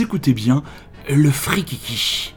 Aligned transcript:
Écoutez 0.00 0.32
bien 0.32 0.62
le 1.08 1.30
Frikiki. 1.30 2.34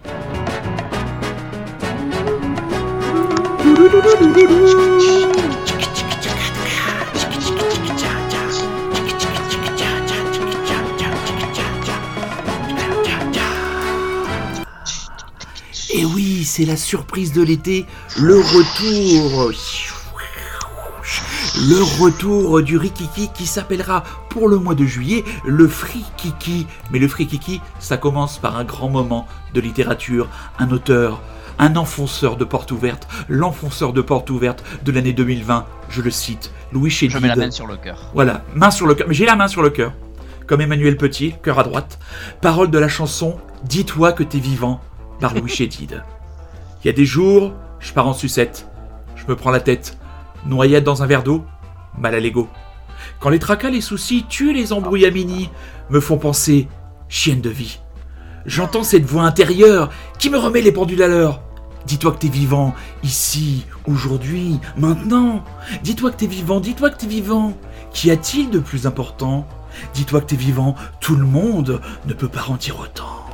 Et 15.94 16.06
oui, 16.06 16.44
c'est 16.44 16.66
la 16.66 16.78
surprise 16.78 17.32
de 17.32 17.42
l'été, 17.42 17.86
le 18.18 18.38
retour. 18.38 19.52
Le 21.60 21.82
retour 22.00 22.62
du 22.62 22.78
Rikiki 22.78 23.30
qui 23.34 23.48
s'appellera 23.48 24.04
pour 24.30 24.48
le 24.48 24.58
mois 24.58 24.76
de 24.76 24.86
juillet 24.86 25.24
le 25.44 25.68
Frikiki. 25.68 26.68
Mais 26.92 27.00
le 27.00 27.08
Frikiki, 27.08 27.62
ça 27.80 27.98
commence 27.98 28.38
par 28.38 28.58
un 28.58 28.64
grand 28.64 28.90
moment 28.90 29.26
de 29.56 29.60
littérature, 29.60 30.30
un 30.60 30.70
auteur, 30.70 31.20
un 31.58 31.76
enfonceur 31.76 32.38
de 32.38 32.46
porte 32.46 32.72
ouverte, 32.72 33.08
l'enfonceur 33.28 33.92
de 33.92 34.02
porte 34.02 34.30
ouverte 34.30 34.64
de 34.86 34.92
l'année 34.92 35.14
2020, 35.14 35.66
je 35.90 36.02
le 36.04 36.12
cite, 36.12 36.52
Louis 36.72 36.92
Chédid. 36.92 37.18
Je 37.18 37.22
mets 37.24 37.28
la 37.28 37.36
main 37.36 37.50
sur 37.50 37.66
le 37.66 37.76
cœur. 37.76 38.12
Voilà, 38.14 38.44
main 38.54 38.70
sur 38.70 38.86
le 38.86 38.94
cœur, 38.94 39.08
mais 39.08 39.16
j'ai 39.16 39.26
la 39.26 39.36
main 39.36 39.48
sur 39.48 39.64
le 39.64 39.72
cœur. 39.72 39.94
Comme 40.46 40.62
Emmanuel 40.62 40.96
Petit, 40.96 41.34
cœur 41.42 41.58
à 41.58 41.64
droite. 41.64 41.98
Parole 42.40 42.70
de 42.70 42.78
la 42.78 42.88
chanson 42.88 43.36
Dis-toi 43.64 44.12
que 44.14 44.24
t'es 44.24 44.38
vivant 44.38 44.80
par 45.20 45.34
Louis 45.34 45.50
Chédid. 45.50 46.04
Il 46.84 46.88
y 46.88 46.90
a 46.92 46.94
des 46.94 47.06
jours, 47.06 47.54
je 47.80 47.92
pars 47.94 48.08
en 48.08 48.14
sucette, 48.14 48.68
je 49.16 49.26
me 49.26 49.36
prends 49.36 49.50
la 49.50 49.60
tête, 49.60 49.98
noyade 50.46 50.84
dans 50.84 51.04
un 51.04 51.08
verre 51.08 51.24
d'eau, 51.24 51.44
mal 51.98 52.16
à 52.16 52.20
l'ego. 52.20 52.48
Quand 53.20 53.30
les 53.30 53.40
tracas, 53.40 53.70
les 53.70 53.82
soucis 53.82 54.26
tuent 54.28 54.54
les 54.54 54.74
embrouilles 54.74 55.06
à 55.06 55.12
mini, 55.12 55.50
me 55.90 56.00
font 56.00 56.18
penser 56.18 56.68
chienne 57.10 57.42
de 57.42 57.50
vie. 57.50 57.80
J'entends 58.46 58.84
cette 58.84 59.06
voix 59.06 59.24
intérieure 59.24 59.90
qui 60.20 60.30
me 60.30 60.38
remet 60.38 60.62
les 60.62 60.72
pendules 60.72 61.04
à 61.04 61.08
l'heure. 61.08 61.42
Dis-toi 61.86 62.12
que 62.12 62.18
t'es 62.18 62.28
vivant, 62.28 62.74
ici, 63.04 63.66
aujourd'hui, 63.88 64.60
maintenant. 64.78 65.44
Dis-toi 65.84 66.12
que 66.12 66.18
t'es 66.18 66.28
vivant, 66.28 66.60
dis-toi 66.60 66.90
que 66.90 66.98
t'es 66.98 67.08
vivant. 67.08 67.54
Qu'y 67.94 68.12
a-t-il 68.12 68.50
de 68.50 68.60
plus 68.60 68.86
important? 68.88 69.48
Dis-toi 69.94 70.22
que 70.22 70.26
t'es 70.26 70.36
vivant, 70.36 70.76
tout 71.00 71.16
le 71.16 71.26
monde 71.26 71.80
ne 72.06 72.14
peut 72.14 72.28
pas 72.28 72.46
en 72.50 72.56
dire 72.56 72.80
autant. 72.80 73.26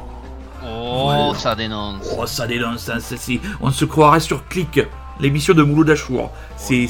Oh, 0.64 1.04
Voilà. 1.06 1.36
ça 1.36 1.56
dénonce. 1.56 2.06
Oh, 2.18 2.26
ça 2.28 2.46
dénonce, 2.48 2.90
hein, 2.90 3.00
ça, 3.00 3.18
c'est- 3.18 3.40
on 3.62 3.72
se 3.72 3.86
croirait 3.86 4.20
sur 4.20 4.48
Click, 4.48 4.82
l'émission 5.20 5.54
de 5.54 5.64
Mouloud 5.64 5.90
Achour. 5.90 6.30
C'est, 6.56 6.88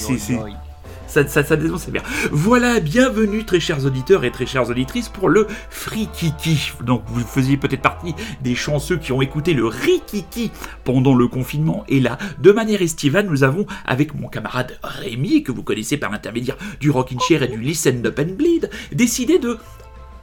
ça, 1.08 1.28
ça, 1.28 1.56
bien. 1.56 2.02
Voilà, 2.32 2.80
bienvenue 2.80 3.44
très 3.46 3.60
chers 3.60 3.86
auditeurs 3.86 4.24
et 4.24 4.32
très 4.32 4.46
chères 4.46 4.70
auditrices 4.70 5.10
pour 5.10 5.30
le 5.30 5.48
Free 5.70 6.08
Kiki. 6.12 6.72
Donc 6.84 7.04
vous 7.08 7.22
faisiez 7.22 7.58
peut-être 7.58 7.82
partie 7.82 8.16
des 8.42 8.56
chanceux 8.56 8.98
qui 8.98 9.12
ont 9.12 9.22
écouté 9.22 9.54
le 9.54 9.66
Rikiki 9.66 10.52
pendant 10.84 11.16
le 11.16 11.28
confinement. 11.28 11.84
Et 11.88 12.00
là, 12.00 12.18
de 12.40 12.52
manière 12.52 12.82
estivale, 12.82 13.28
nous 13.28 13.44
avons, 13.44 13.66
avec 13.86 14.16
mon 14.16 14.28
camarade 14.28 14.78
Rémi, 14.84 15.44
que 15.44 15.52
vous 15.52 15.64
connaissez 15.64 15.98
par 15.98 16.12
l'intermédiaire 16.12 16.58
du 16.80 16.90
Rockin' 16.90 17.20
Chair 17.20 17.44
et 17.44 17.48
du 17.48 17.60
Listen 17.60 18.06
Up 18.06 18.20
and 18.20 18.34
Bleed, 18.36 18.70
décidé 18.92 19.40
de 19.40 19.58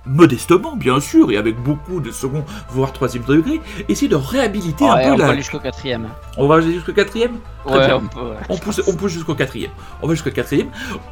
modestement 0.06 0.76
bien 0.76 0.98
sûr 1.00 1.30
et 1.30 1.36
avec 1.36 1.56
beaucoup 1.62 2.00
de 2.00 2.10
second 2.10 2.44
voire 2.70 2.92
troisième 2.92 3.24
degré 3.24 3.60
essayer 3.88 4.08
de 4.08 4.16
réhabiliter 4.16 4.84
Ouais, 4.84 4.90
un 4.90 4.94
on 4.94 5.10
peu 5.10 5.16
peut 5.16 5.22
la 5.22 5.28
aller 5.28 5.36
jusqu'au 5.42 5.58
quatrième. 5.60 6.08
on 6.36 6.46
va 6.48 6.60
jusqu'au 6.60 6.92
quatrième 6.92 7.32
Très 7.66 7.78
Ouais, 7.78 7.86
bien. 7.86 7.96
on 7.96 8.08
peut. 8.08 8.20
ouais. 8.30 8.36
on 8.48 8.56
pousse, 8.56 8.80
on 8.86 8.94
pousse 8.94 9.12
jusqu'au 9.12 9.34
quatrième. 9.34 9.70
On 10.00 10.06
va 10.08 10.14
jusqu'au 10.14 10.30
quatrième. 10.30 10.68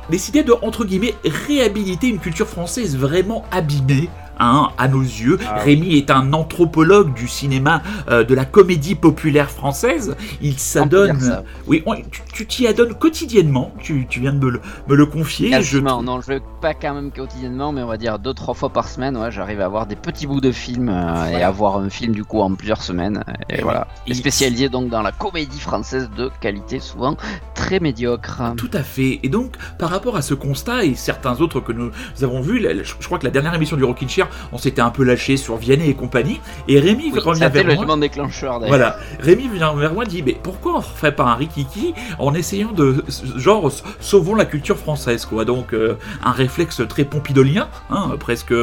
Décider 0.09 0.43
de, 0.43 0.55
entre 0.63 0.87
guillemets, 0.87 1.15
réhabiliter 1.25 2.09
une 2.09 2.19
culture 2.19 2.47
française 2.47 2.97
vraiment 2.97 3.45
abîmée. 3.51 4.09
Hein, 4.41 4.69
à 4.79 4.89
nos 4.89 5.01
yeux, 5.03 5.39
Ah 5.49 5.59
Rémi 5.59 5.97
est 5.97 6.11
un 6.11 6.33
anthropologue 6.33 7.15
du 7.15 7.29
cinéma, 7.29 7.83
euh, 8.09 8.25
de 8.25 8.35
la 8.35 8.45
comédie 8.45 8.95
populaire 8.95 9.51
française. 9.51 10.17
Il 10.41 10.59
s'adonne, 10.59 11.43
oui, 11.67 11.83
on- 11.87 11.97
tu- 12.33 12.47
t'y 12.47 12.67
adonnes 12.67 12.95
quotidiennement. 12.95 13.73
Tu, 13.81 14.07
tu 14.09 14.21
viens 14.21 14.33
de 14.33 14.39
me 14.45 14.51
le, 14.51 14.61
me 14.89 14.95
le 14.97 15.07
confier. 15.07 15.61
Je, 15.63 15.79
non, 15.79 16.21
je 16.21 16.39
pas 16.61 16.75
quand 16.75 16.95
même 16.95 17.11
quotidiennement, 17.11 17.73
mais 17.73 17.83
on 17.83 17.87
va 17.87 17.97
dire 17.97 18.19
deux 18.19 18.35
trois 18.35 18.55
fois 18.55 18.71
par 18.71 18.89
semaine. 18.89 19.17
Ouais, 19.17 19.31
j'arrive 19.31 19.61
à 19.61 19.65
avoir 19.65 19.87
des 19.87 19.97
petits 19.97 20.27
bouts 20.27 20.41
de 20.41 20.53
films 20.53 20.89
euh, 20.89 21.27
et 21.31 21.43
à 21.43 21.51
voir 21.51 21.77
un 21.79 21.89
film 21.91 22.13
du 22.15 22.25
coup 22.25 22.41
en 22.41 22.55
plusieurs 22.55 22.83
semaines. 22.83 23.23
Et, 23.51 23.59
Et 23.59 23.63
voilà. 23.63 23.87
il- 24.07 24.13
Et 24.13 24.15
spécialisé 24.15 24.69
donc 24.69 24.89
dans 24.89 25.03
la 25.03 25.13
comédie 25.13 25.61
française 25.61 26.09
de 26.17 26.31
qualité 26.41 26.79
souvent 26.81 27.17
très 27.55 27.81
médiocre. 27.81 28.43
Tout 28.57 28.71
à 28.73 28.83
fait. 28.83 29.21
Et 29.23 29.29
donc, 29.29 29.55
par 29.79 29.91
rapport 29.91 30.17
à 30.17 30.23
ce 30.23 30.35
constat 30.35 30.85
et 30.85 30.95
certains 30.95 31.41
autres 31.41 31.61
que 31.61 31.73
nous 31.73 31.91
avons 32.23 32.41
vus, 32.41 32.65
je 32.83 33.07
crois 33.07 33.19
que 33.19 33.25
la 33.25 33.31
dernière 33.31 33.55
émission 33.55 33.77
du 33.77 33.85
Rockin' 33.85 34.09
Chair, 34.09 34.28
on 34.53 34.59
s'était 34.59 34.81
un 34.83 34.91
peu 34.91 35.05
lâché 35.05 35.37
sur 35.37 35.57
Vianney 35.57 35.89
et 35.89 35.95
compagnie. 35.95 36.41
Et 36.69 36.79
Rémi 36.81 37.11
Oui, 37.13 37.19
revient 37.21 37.41
vers 37.53 37.65
le 37.65 37.75
moi. 37.87 37.97
déclencheur. 37.99 38.61
Voilà, 38.67 38.97
Rémi 39.21 39.49
vient 39.49 39.75
vers 39.75 39.93
moi 39.95 40.05
et 40.05 40.09
dit 40.09 40.23
mais 40.23 40.37
pourquoi 40.43 40.77
on 40.77 40.81
ferait 40.81 41.15
pas 41.15 41.25
un 41.25 41.35
Rikiki 41.35 41.95
en 42.19 42.35
essayant 42.35 42.73
de 42.73 43.05
genre 43.37 43.71
sauvons 44.01 44.35
la 44.35 44.45
culture 44.45 44.77
française 44.77 45.25
quoi 45.27 45.45
donc 45.45 45.73
euh, 45.73 45.95
un 46.25 46.33
réflexe 46.33 46.83
très 46.89 47.05
pompidolien 47.05 47.69
hein, 47.91 48.11
presque 48.19 48.55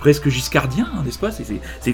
presque 0.00 0.28
giscardien 0.28 0.86
n'est-ce 1.04 1.18
pas? 1.18 1.30
C'est, 1.30 1.44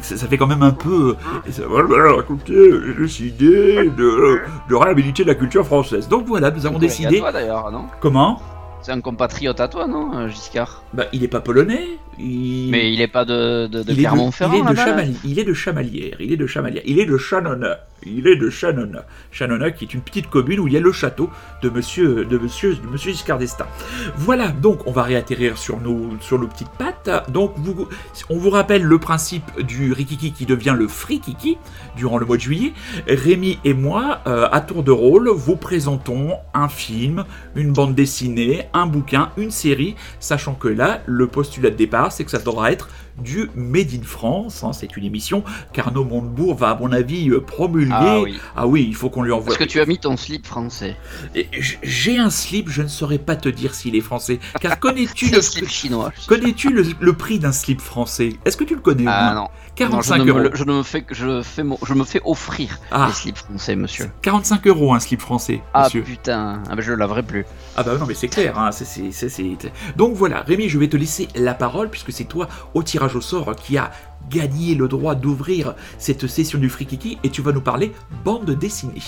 ça 0.02 0.26
fait 0.26 0.36
quand 0.38 0.46
même 0.46 0.62
un 0.62 0.70
peu 0.72 1.16
euh, 1.18 1.48
et 1.48 1.52
ça- 1.52 1.62
voilà, 1.68 2.18
écoutez 2.20 2.70
j'ai 2.98 3.02
décidé 3.02 3.90
de, 3.96 4.40
de 4.68 4.74
réhabiliter 4.74 5.24
la 5.24 5.34
culture 5.34 5.64
française 5.66 6.08
donc 6.08 6.26
voilà 6.26 6.50
nous 6.50 6.66
avons 6.66 6.78
décidé 6.78 7.18
toi, 7.18 7.32
non? 7.72 7.86
Comment? 8.00 8.40
C'est 8.88 8.94
un 8.94 9.02
compatriote 9.02 9.60
à 9.60 9.68
toi, 9.68 9.86
non, 9.86 10.16
euh, 10.16 10.28
Giscard? 10.28 10.82
Bah 10.94 11.04
il 11.12 11.22
est 11.22 11.28
pas 11.28 11.40
polonais 11.40 11.98
il... 12.18 12.70
Mais 12.70 12.92
il 12.92 13.00
est 13.00 13.08
pas 13.08 13.24
de, 13.24 13.66
de, 13.66 13.82
Clermont-Ferrand 13.82 14.54
il 14.54 15.14
il 15.24 15.38
est 15.38 15.44
de 15.44 15.52
Chamalières, 15.52 16.16
il 16.20 16.32
est 16.32 16.36
de 16.36 16.46
Chamalières, 16.46 16.82
il 16.86 16.98
est 16.98 17.06
de 17.06 17.16
Chanona, 17.16 17.78
il 18.04 18.26
est 18.26 18.36
de 18.36 18.50
Chanona. 18.50 19.04
Chanona 19.30 19.70
qui 19.70 19.84
est 19.84 19.94
une 19.94 20.00
petite 20.00 20.28
commune 20.28 20.60
où 20.60 20.66
il 20.66 20.74
y 20.74 20.76
a 20.76 20.80
le 20.80 20.92
château 20.92 21.30
de 21.62 21.68
monsieur, 21.68 22.24
de 22.24 22.38
monsieur, 22.38 22.74
de 22.74 22.86
monsieur 22.88 23.12
Giscard 23.12 23.38
d'Estaing. 23.38 23.66
Voilà, 24.16 24.48
donc 24.48 24.86
on 24.86 24.92
va 24.92 25.02
réatterrir 25.02 25.58
sur 25.58 25.80
nos, 25.80 26.18
sur 26.20 26.38
nos 26.38 26.48
petites 26.48 26.70
pattes. 26.70 27.10
Donc 27.30 27.52
vous, 27.56 27.88
on 28.30 28.38
vous 28.38 28.50
rappelle 28.50 28.82
le 28.82 28.98
principe 28.98 29.60
du 29.62 29.92
Rikiki 29.92 30.32
qui 30.32 30.46
devient 30.46 30.74
le 30.76 30.88
Free 30.88 31.20
Kiki 31.20 31.58
durant 31.96 32.18
le 32.18 32.26
mois 32.26 32.36
de 32.36 32.42
juillet. 32.42 32.72
Rémi 33.06 33.58
et 33.64 33.74
moi, 33.74 34.20
euh, 34.26 34.48
à 34.50 34.60
tour 34.60 34.82
de 34.82 34.90
rôle, 34.90 35.28
vous 35.28 35.56
présentons 35.56 36.32
un 36.54 36.68
film, 36.68 37.24
une 37.54 37.72
bande 37.72 37.94
dessinée, 37.94 38.66
un 38.72 38.77
bouquin, 38.86 39.30
une 39.36 39.50
série, 39.50 39.96
sachant 40.20 40.54
que 40.54 40.68
là, 40.68 41.02
le 41.06 41.26
postulat 41.26 41.70
de 41.70 41.76
départ, 41.76 42.12
c'est 42.12 42.24
que 42.24 42.30
ça 42.30 42.38
devra 42.38 42.72
être 42.72 42.88
du 43.22 43.50
Made 43.54 43.88
in 43.94 44.02
France. 44.02 44.62
hein. 44.64 44.72
c'est 44.72 44.96
une 44.96 45.04
émission 45.04 45.42
qu'Arnaud 45.72 46.04
Montebourg 46.04 46.54
va, 46.56 46.70
à 46.70 46.74
mon 46.78 46.92
avis, 46.92 47.30
euh, 47.30 47.40
promulguer. 47.40 47.92
Ah 47.94 48.20
oui. 48.20 48.38
Ah 48.56 48.66
oui, 48.66 48.84
il 48.88 48.94
faut 48.94 49.10
qu'on 49.10 49.22
lui 49.22 49.32
envoie. 49.32 49.50
Est-ce 49.52 49.58
que 49.58 49.64
tu 49.64 49.80
as 49.80 49.86
mis 49.86 49.98
ton 49.98 50.16
slip 50.16 50.46
français? 50.46 50.96
J'ai 51.82 52.18
un 52.18 52.30
slip, 52.30 52.68
je 52.68 52.82
ne 52.82 52.88
saurais 52.88 53.18
pas 53.18 53.36
te 53.36 53.48
dire 53.48 53.74
s'il 53.74 53.94
est 53.96 54.00
français. 54.00 54.38
Car 54.60 54.78
connais-tu 54.80 55.26
le, 55.30 55.36
Le 55.36 55.42
slip 55.42 55.68
chinois. 55.68 56.12
connais-tu 56.26 56.70
le, 56.70 56.84
le 56.98 57.12
prix 57.12 57.38
d'un 57.38 57.52
slip 57.52 57.80
français? 57.80 58.34
Est-ce 58.44 58.56
que 58.56 58.64
tu 58.64 58.74
le 58.74 58.80
connais 58.80 59.04
Ah 59.06 59.34
non. 59.34 59.42
Non, 59.42 59.48
45 59.76 60.16
je, 60.16 60.22
ne 60.22 60.28
euros. 60.30 60.38
me, 60.40 60.50
je 60.56 60.64
ne 60.64 60.72
me 60.72 60.82
fais 60.82 61.02
que 61.02 61.14
je 61.14 61.40
fais 61.42 61.62
mon- 61.62 61.78
je 61.86 61.94
me 61.94 62.02
fais 62.04 62.20
offrir 62.24 62.78
Ah. 62.90 63.06
les 63.08 63.14
slips 63.14 63.36
français, 63.38 63.76
monsieur. 63.76 64.10
45 64.22 64.66
euros 64.66 64.92
un 64.92 64.98
slip 64.98 65.20
français, 65.20 65.60
Ah 65.72 65.84
monsieur. 65.84 66.02
putain, 66.02 66.62
ah, 66.68 66.74
bah, 66.74 66.82
je 66.82 66.90
le 66.90 66.96
laverai 66.96 67.22
plus. 67.22 67.44
Ah 67.76 67.84
bah 67.84 67.96
non 67.96 68.04
mais 68.06 68.14
c'est 68.14 68.26
clair, 68.26 68.58
hein, 68.58 68.70
Donc 69.96 70.14
voilà, 70.14 70.42
Rémi, 70.42 70.68
je 70.68 70.78
vais 70.78 70.88
te 70.88 70.96
laisser 70.96 71.28
la 71.36 71.54
parole 71.54 71.90
puisque 71.90 72.10
c'est 72.12 72.24
toi 72.24 72.48
au 72.74 72.82
tirage 72.82 73.07
au 73.16 73.20
sort 73.20 73.54
qui 73.56 73.78
a 73.78 73.90
gagné 74.30 74.74
le 74.74 74.88
droit 74.88 75.14
d'ouvrir 75.14 75.74
cette 75.98 76.26
session 76.26 76.58
du 76.58 76.68
Frikiki 76.68 77.18
et 77.24 77.30
tu 77.30 77.42
vas 77.42 77.52
nous 77.52 77.60
parler 77.60 77.92
bande 78.24 78.50
dessinée. 78.50 79.02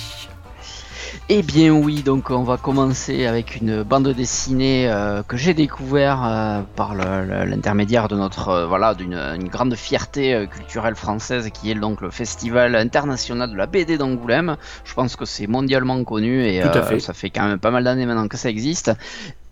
Eh 1.29 1.43
bien 1.43 1.73
oui, 1.73 2.02
donc 2.02 2.31
on 2.31 2.43
va 2.43 2.56
commencer 2.56 3.26
avec 3.26 3.56
une 3.56 3.82
bande 3.82 4.08
dessinée 4.08 4.88
euh, 4.88 5.23
que 5.23 5.37
j'ai 5.37 5.55
découvert 5.55 6.25
euh, 6.25 6.62
par 6.76 6.94
l'intermédiaire 6.94 8.08
de 8.08 8.17
notre 8.17 8.49
euh, 8.49 8.67
voilà 8.67 8.94
d'une 8.94 9.14
une 9.14 9.49
grande 9.49 9.75
fierté 9.76 10.46
culturelle 10.50 10.96
française 10.96 11.50
qui 11.50 11.70
est 11.70 11.75
donc 11.75 12.00
le 12.00 12.11
Festival 12.11 12.75
international 12.75 13.50
de 13.50 13.56
la 13.56 13.67
BD 13.67 13.96
d'Angoulême. 13.99 14.56
Je 14.85 14.94
pense 14.94 15.17
que 15.17 15.25
c'est 15.25 15.46
mondialement 15.46 16.03
connu 16.05 16.44
et 16.44 16.62
fait. 16.62 17.00
ça 17.00 17.12
fait 17.12 17.31
quand 17.31 17.46
même 17.46 17.58
pas 17.58 17.70
mal 17.70 17.85
d'années 17.85 18.06
maintenant 18.06 18.29
que 18.29 18.37
ça 18.37 18.49
existe. 18.49 18.93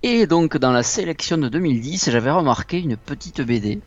Et 0.03 0.27
donc 0.27 0.57
dans 0.57 0.73
la 0.73 0.83
sélection 0.83 1.39
de 1.39 1.49
2010, 1.49 2.11
j'avais 2.11 2.31
remarqué 2.31 2.81
une 2.81 2.97
petite 2.97 3.41
BD. 3.41 3.81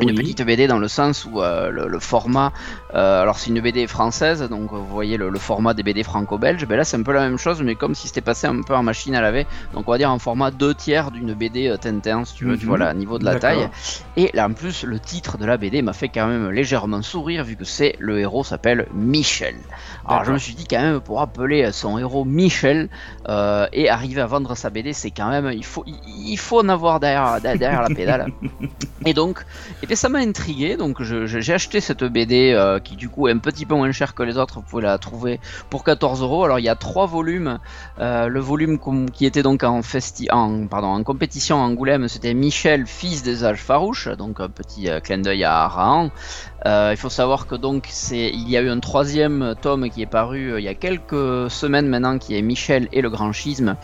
Une 0.00 0.08
Oui. 0.08 0.14
petite 0.14 0.42
BD 0.42 0.66
dans 0.66 0.78
le 0.78 0.88
sens 0.88 1.24
où 1.24 1.40
euh, 1.40 1.70
le, 1.70 1.86
le 1.86 1.98
format, 2.00 2.52
euh, 2.94 3.22
alors 3.22 3.38
c'est 3.38 3.50
une 3.50 3.60
BD 3.60 3.86
française, 3.86 4.42
donc 4.42 4.72
euh, 4.72 4.76
vous 4.76 4.86
voyez 4.88 5.16
le, 5.16 5.28
le 5.28 5.38
format 5.38 5.72
des 5.72 5.84
BD 5.84 6.02
franco-belges, 6.02 6.66
ben 6.66 6.76
là 6.76 6.84
c'est 6.84 6.96
un 6.96 7.02
peu 7.04 7.12
la 7.12 7.20
même 7.20 7.38
chose, 7.38 7.62
mais 7.62 7.76
comme 7.76 7.94
si 7.94 8.08
c'était 8.08 8.20
passé 8.20 8.48
un 8.48 8.60
peu 8.62 8.74
en 8.74 8.82
machine 8.82 9.14
à 9.14 9.20
laver, 9.20 9.46
donc 9.72 9.86
on 9.88 9.92
va 9.92 9.98
dire 9.98 10.10
en 10.10 10.18
format 10.18 10.50
2 10.50 10.74
tiers 10.74 11.12
d'une 11.12 11.32
BD 11.34 11.72
Tintin, 11.80 12.24
si 12.24 12.34
tu 12.34 12.44
veux, 12.44 12.56
tu 12.56 12.64
Mhm. 12.64 12.68
vois, 12.70 12.78
là, 12.78 12.90
au 12.90 12.94
niveau 12.94 13.18
de 13.20 13.24
la 13.24 13.38
taille. 13.38 13.68
Et 14.16 14.30
là 14.34 14.46
en 14.48 14.52
plus, 14.52 14.82
le 14.82 14.98
titre 14.98 15.38
de 15.38 15.44
la 15.46 15.56
BD 15.58 15.80
m'a 15.80 15.92
fait 15.92 16.08
quand 16.08 16.26
même 16.26 16.50
légèrement 16.50 17.02
sourire, 17.02 17.44
vu 17.44 17.56
que 17.56 17.64
c'est 17.64 17.94
le 18.00 18.18
héros 18.18 18.42
s'appelle 18.42 18.88
Michel. 18.92 19.54
Alors 20.04 20.24
je 20.24 20.32
me 20.32 20.38
suis 20.38 20.54
dit 20.54 20.66
quand 20.66 20.80
même, 20.80 21.00
pour 21.00 21.20
appeler 21.20 21.70
son 21.72 21.98
héros 21.98 22.24
Michel 22.24 22.88
euh, 23.28 23.66
et 23.72 23.88
arriver 23.88 24.20
à 24.22 24.26
vendre 24.26 24.56
sa 24.56 24.70
BD, 24.70 24.92
c'est 24.92 25.12
quand 25.12 25.30
même, 25.30 25.52
il 25.52 25.64
faut, 25.64 25.84
il, 25.86 26.00
il 26.04 26.36
faut 26.36 26.60
en 26.60 26.68
avoir 26.68 26.98
derrière, 26.98 27.40
derrière 27.40 27.82
la 27.82 27.90
pédale. 27.90 28.32
Et 29.06 29.12
donc, 29.12 29.44
Et 29.84 29.86
bien 29.86 29.96
ça 29.96 30.08
m'a 30.08 30.20
intrigué, 30.20 30.78
donc 30.78 31.02
j'ai 31.02 31.52
acheté 31.52 31.78
cette 31.82 32.04
BD 32.04 32.54
euh, 32.54 32.78
qui 32.78 32.96
du 32.96 33.10
coup 33.10 33.28
est 33.28 33.32
un 33.32 33.38
petit 33.38 33.66
peu 33.66 33.74
moins 33.74 33.92
chère 33.92 34.14
que 34.14 34.22
les 34.22 34.38
autres, 34.38 34.54
vous 34.54 34.62
pouvez 34.62 34.82
la 34.82 34.96
trouver 34.96 35.40
pour 35.68 35.84
14 35.84 36.22
euros. 36.22 36.42
Alors 36.42 36.58
il 36.58 36.64
y 36.64 36.70
a 36.70 36.74
trois 36.74 37.04
volumes, 37.04 37.58
euh, 37.98 38.28
le 38.28 38.40
volume 38.40 38.78
qui 39.12 39.26
était 39.26 39.42
donc 39.42 39.62
en, 39.62 39.82
festi 39.82 40.26
en, 40.32 40.68
pardon, 40.68 40.86
en 40.86 41.02
compétition 41.02 41.58
à 41.58 41.66
Angoulême, 41.66 42.08
c'était 42.08 42.32
Michel, 42.32 42.86
fils 42.86 43.22
des 43.22 43.44
âges 43.44 43.60
farouches, 43.60 44.08
donc 44.08 44.40
un 44.40 44.48
petit 44.48 44.88
euh, 44.88 45.00
clin 45.00 45.18
d'œil 45.18 45.44
à 45.44 45.68
Rahan. 45.68 46.10
il 46.64 46.96
faut 46.96 47.10
savoir 47.10 47.46
que 47.46 47.54
donc 47.54 47.90
il 48.10 48.48
y 48.48 48.56
a 48.56 48.62
eu 48.62 48.70
un 48.70 48.80
troisième 48.80 49.54
tome 49.60 49.90
qui 49.90 50.00
est 50.00 50.06
paru 50.06 50.54
il 50.56 50.64
y 50.64 50.68
a 50.68 50.74
quelques 50.74 51.50
semaines 51.50 51.88
maintenant, 51.88 52.16
qui 52.16 52.38
est 52.38 52.40
Michel 52.40 52.88
et 52.90 53.02
le 53.02 53.10
grand 53.10 53.32
schisme. 53.32 53.76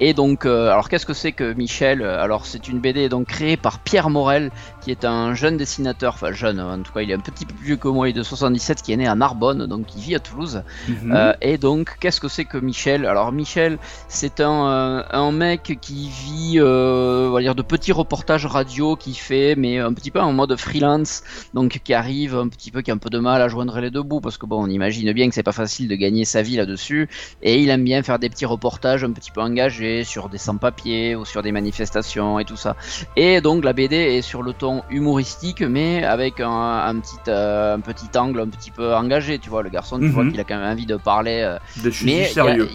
Et 0.00 0.14
donc, 0.14 0.46
euh, 0.46 0.70
alors 0.70 0.88
qu'est-ce 0.88 1.04
que 1.04 1.12
c'est 1.12 1.32
que 1.32 1.52
Michel? 1.52 2.02
Alors 2.02 2.46
c'est 2.46 2.68
une 2.68 2.78
BD 2.78 3.10
donc 3.10 3.26
créée 3.26 3.58
par 3.58 3.80
Pierre 3.80 4.08
Morel, 4.08 4.50
qui 4.80 4.90
est 4.90 5.04
un 5.04 5.34
jeune 5.34 5.58
dessinateur, 5.58 6.14
enfin 6.14 6.32
jeune, 6.32 6.58
en 6.58 6.80
tout 6.80 6.92
cas 6.92 7.02
il 7.02 7.10
est 7.10 7.14
un 7.14 7.20
petit 7.20 7.44
peu 7.44 7.52
plus 7.52 7.66
vieux 7.66 7.76
que 7.76 7.88
moi, 7.88 8.08
il 8.08 8.12
est 8.12 8.18
de 8.18 8.22
77, 8.22 8.80
qui 8.80 8.92
est 8.94 8.96
né 8.96 9.06
à 9.06 9.14
Narbonne, 9.14 9.66
donc 9.66 9.86
qui 9.86 10.00
vit 10.00 10.14
à 10.14 10.18
Toulouse. 10.18 10.62
Mhm. 10.88 11.12
Euh, 11.14 11.32
et 11.42 11.58
donc, 11.58 11.98
qu'est-ce 12.00 12.20
que 12.20 12.28
c'est 12.28 12.46
que 12.46 12.56
Michel? 12.56 13.04
Alors 13.04 13.30
Michel, 13.30 13.78
c'est 14.08 14.40
un, 14.40 14.68
euh, 14.68 15.02
un 15.10 15.32
mec 15.32 15.78
qui 15.82 16.08
vit, 16.08 16.58
on 16.60 17.30
va 17.30 17.40
dire, 17.42 17.54
de 17.54 17.62
petits 17.62 17.92
reportages 17.92 18.46
radio, 18.46 18.96
qui 18.96 19.14
fait, 19.14 19.54
mais 19.54 19.78
un 19.78 19.92
petit 19.92 20.10
peu 20.10 20.20
en 20.20 20.32
mode 20.32 20.56
freelance, 20.56 21.22
donc 21.52 21.80
qui 21.84 21.92
arrive 21.92 22.36
un 22.36 22.48
petit 22.48 22.70
peu, 22.70 22.80
qui 22.80 22.90
a 22.90 22.94
un 22.94 22.98
peu 22.98 23.10
de 23.10 23.18
mal 23.18 23.42
à 23.42 23.48
joindre 23.48 23.78
les 23.80 23.90
deux 23.90 24.02
bouts, 24.02 24.20
parce 24.20 24.38
que 24.38 24.46
bon, 24.46 24.64
on 24.64 24.68
imagine 24.68 25.12
bien 25.12 25.28
que 25.28 25.34
c'est 25.34 25.42
pas 25.42 25.52
facile 25.52 25.88
de 25.88 25.94
gagner 25.94 26.24
sa 26.24 26.40
vie 26.40 26.56
là-dessus, 26.56 27.10
et 27.42 27.60
il 27.60 27.68
aime 27.68 27.84
bien 27.84 28.02
faire 28.02 28.18
des 28.18 28.30
petits 28.30 28.46
reportages 28.46 29.04
un 29.04 29.12
petit 29.12 29.30
peu 29.30 29.42
engagés 29.42 29.89
sur 30.04 30.28
des 30.28 30.38
sans-papiers 30.38 31.16
ou 31.16 31.24
sur 31.24 31.42
des 31.42 31.52
manifestations 31.52 32.38
et 32.38 32.44
tout 32.44 32.56
ça. 32.56 32.76
Et 33.16 33.40
donc 33.40 33.64
la 33.64 33.72
BD 33.72 33.96
est 33.96 34.22
sur 34.22 34.42
le 34.42 34.52
ton 34.52 34.82
humoristique, 34.90 35.62
mais 35.62 36.04
avec 36.04 36.40
un, 36.40 36.94
petit, 37.00 37.16
euh, 37.28 37.76
un 37.76 37.80
petit 37.80 38.16
angle 38.18 38.40
un 38.40 38.48
petit 38.48 38.70
peu 38.70 38.94
engagé. 38.94 39.38
Tu 39.38 39.50
vois, 39.50 39.62
le 39.62 39.70
garçon, 39.70 39.98
tu 39.98 40.08
vois 40.08 40.24
mhm. 40.24 40.32
qu'il 40.32 40.40
a 40.40 40.44
quand 40.44 40.58
même 40.58 40.72
envie 40.72 40.86
de 40.86 40.96
parler. 40.96 41.42
Euh, 41.42 41.58
de 41.82 41.92
mais 42.04 42.26
sérieux. 42.26 42.68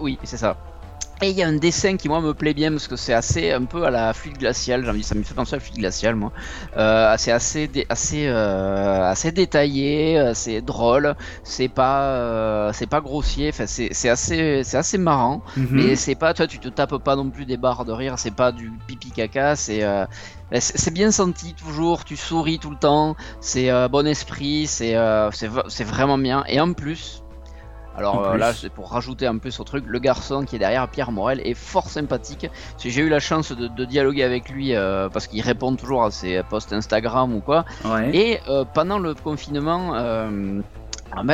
oui, 0.00 0.18
c'est 0.24 0.36
ça. 0.36 0.56
Et 1.22 1.30
il 1.30 1.36
y 1.36 1.42
a 1.44 1.46
un 1.46 1.52
dessin 1.52 1.96
qui 1.96 2.08
moi 2.08 2.20
me 2.20 2.34
plaît 2.34 2.52
bien 2.52 2.72
parce 2.72 2.88
que 2.88 2.96
c'est 2.96 3.12
assez 3.12 3.52
un 3.52 3.64
peu 3.64 3.84
à 3.84 3.92
la 3.92 4.12
fluide 4.12 4.38
glaciale, 4.38 4.84
j'ai 4.92 5.02
ça 5.04 5.14
me 5.14 5.22
fait 5.22 5.34
penser 5.34 5.54
à 5.54 5.58
la 5.58 5.60
fluide 5.60 5.78
glaciale 5.78 6.16
moi. 6.16 6.32
Euh, 6.76 7.14
c'est 7.16 7.30
assez 7.30 7.70
assez 7.88 8.26
euh, 8.26 9.04
assez 9.08 9.30
détaillé, 9.30 10.18
euh, 10.18 10.34
c'est 10.34 10.62
drôle, 10.62 11.14
c'est 11.44 11.68
pas 11.68 12.02
euh, 12.06 12.72
c'est 12.72 12.88
pas 12.88 13.00
grossier, 13.00 13.50
enfin 13.50 13.66
c'est 13.66 14.08
assez 14.08 14.64
c'est 14.64 14.76
assez 14.76 14.98
marrant, 14.98 15.42
mhm. 15.56 15.68
mais 15.70 15.94
c'est 15.94 16.16
pas 16.16 16.34
toi 16.34 16.48
tu 16.48 16.58
te 16.58 16.68
tapes 16.68 16.98
pas 16.98 17.14
non 17.14 17.30
plus 17.30 17.46
des 17.46 17.56
barres 17.56 17.84
de 17.84 17.92
rire, 17.92 18.18
c'est 18.18 18.34
pas 18.34 18.50
du 18.50 18.72
pipi 18.88 19.12
caca, 19.12 19.54
c'est 19.54 19.84
c'est 20.58 20.92
bien 20.92 21.12
senti 21.12 21.54
toujours, 21.54 22.04
tu 22.04 22.16
souris 22.16 22.58
tout 22.58 22.70
le 22.70 22.78
temps, 22.78 23.14
c'est 23.40 23.70
bon 23.90 24.08
esprit, 24.08 24.66
c'est 24.66 24.96
c'est 25.30 25.84
vraiment 25.84 26.18
bien 26.18 26.42
et 26.48 26.60
en 26.60 26.72
plus 26.72 27.21
alors 27.96 28.26
euh, 28.26 28.36
là, 28.36 28.52
c'est 28.52 28.70
pour 28.70 28.90
rajouter 28.90 29.26
un 29.26 29.38
peu 29.38 29.50
ce 29.50 29.62
truc, 29.62 29.84
le 29.86 29.98
garçon 29.98 30.44
qui 30.44 30.56
est 30.56 30.58
derrière, 30.58 30.88
Pierre 30.88 31.12
Morel, 31.12 31.40
est 31.44 31.54
fort 31.54 31.88
sympathique. 31.88 32.50
J'ai 32.78 33.02
eu 33.02 33.08
la 33.08 33.20
chance 33.20 33.52
de, 33.52 33.84
dialoguer 33.84 34.22
avec 34.22 34.48
lui 34.48 34.74
euh, 34.74 35.08
parce 35.08 35.26
qu'il 35.26 35.42
répond 35.42 35.74
toujours 35.76 36.04
à 36.04 36.10
ses 36.10 36.42
posts 36.48 36.72
Instagram 36.72 37.34
ou 37.34 37.40
quoi. 37.40 37.64
Et 38.12 38.38
euh, 38.48 38.64
pendant 38.64 38.98
le 38.98 39.14
confinement, 39.14 39.94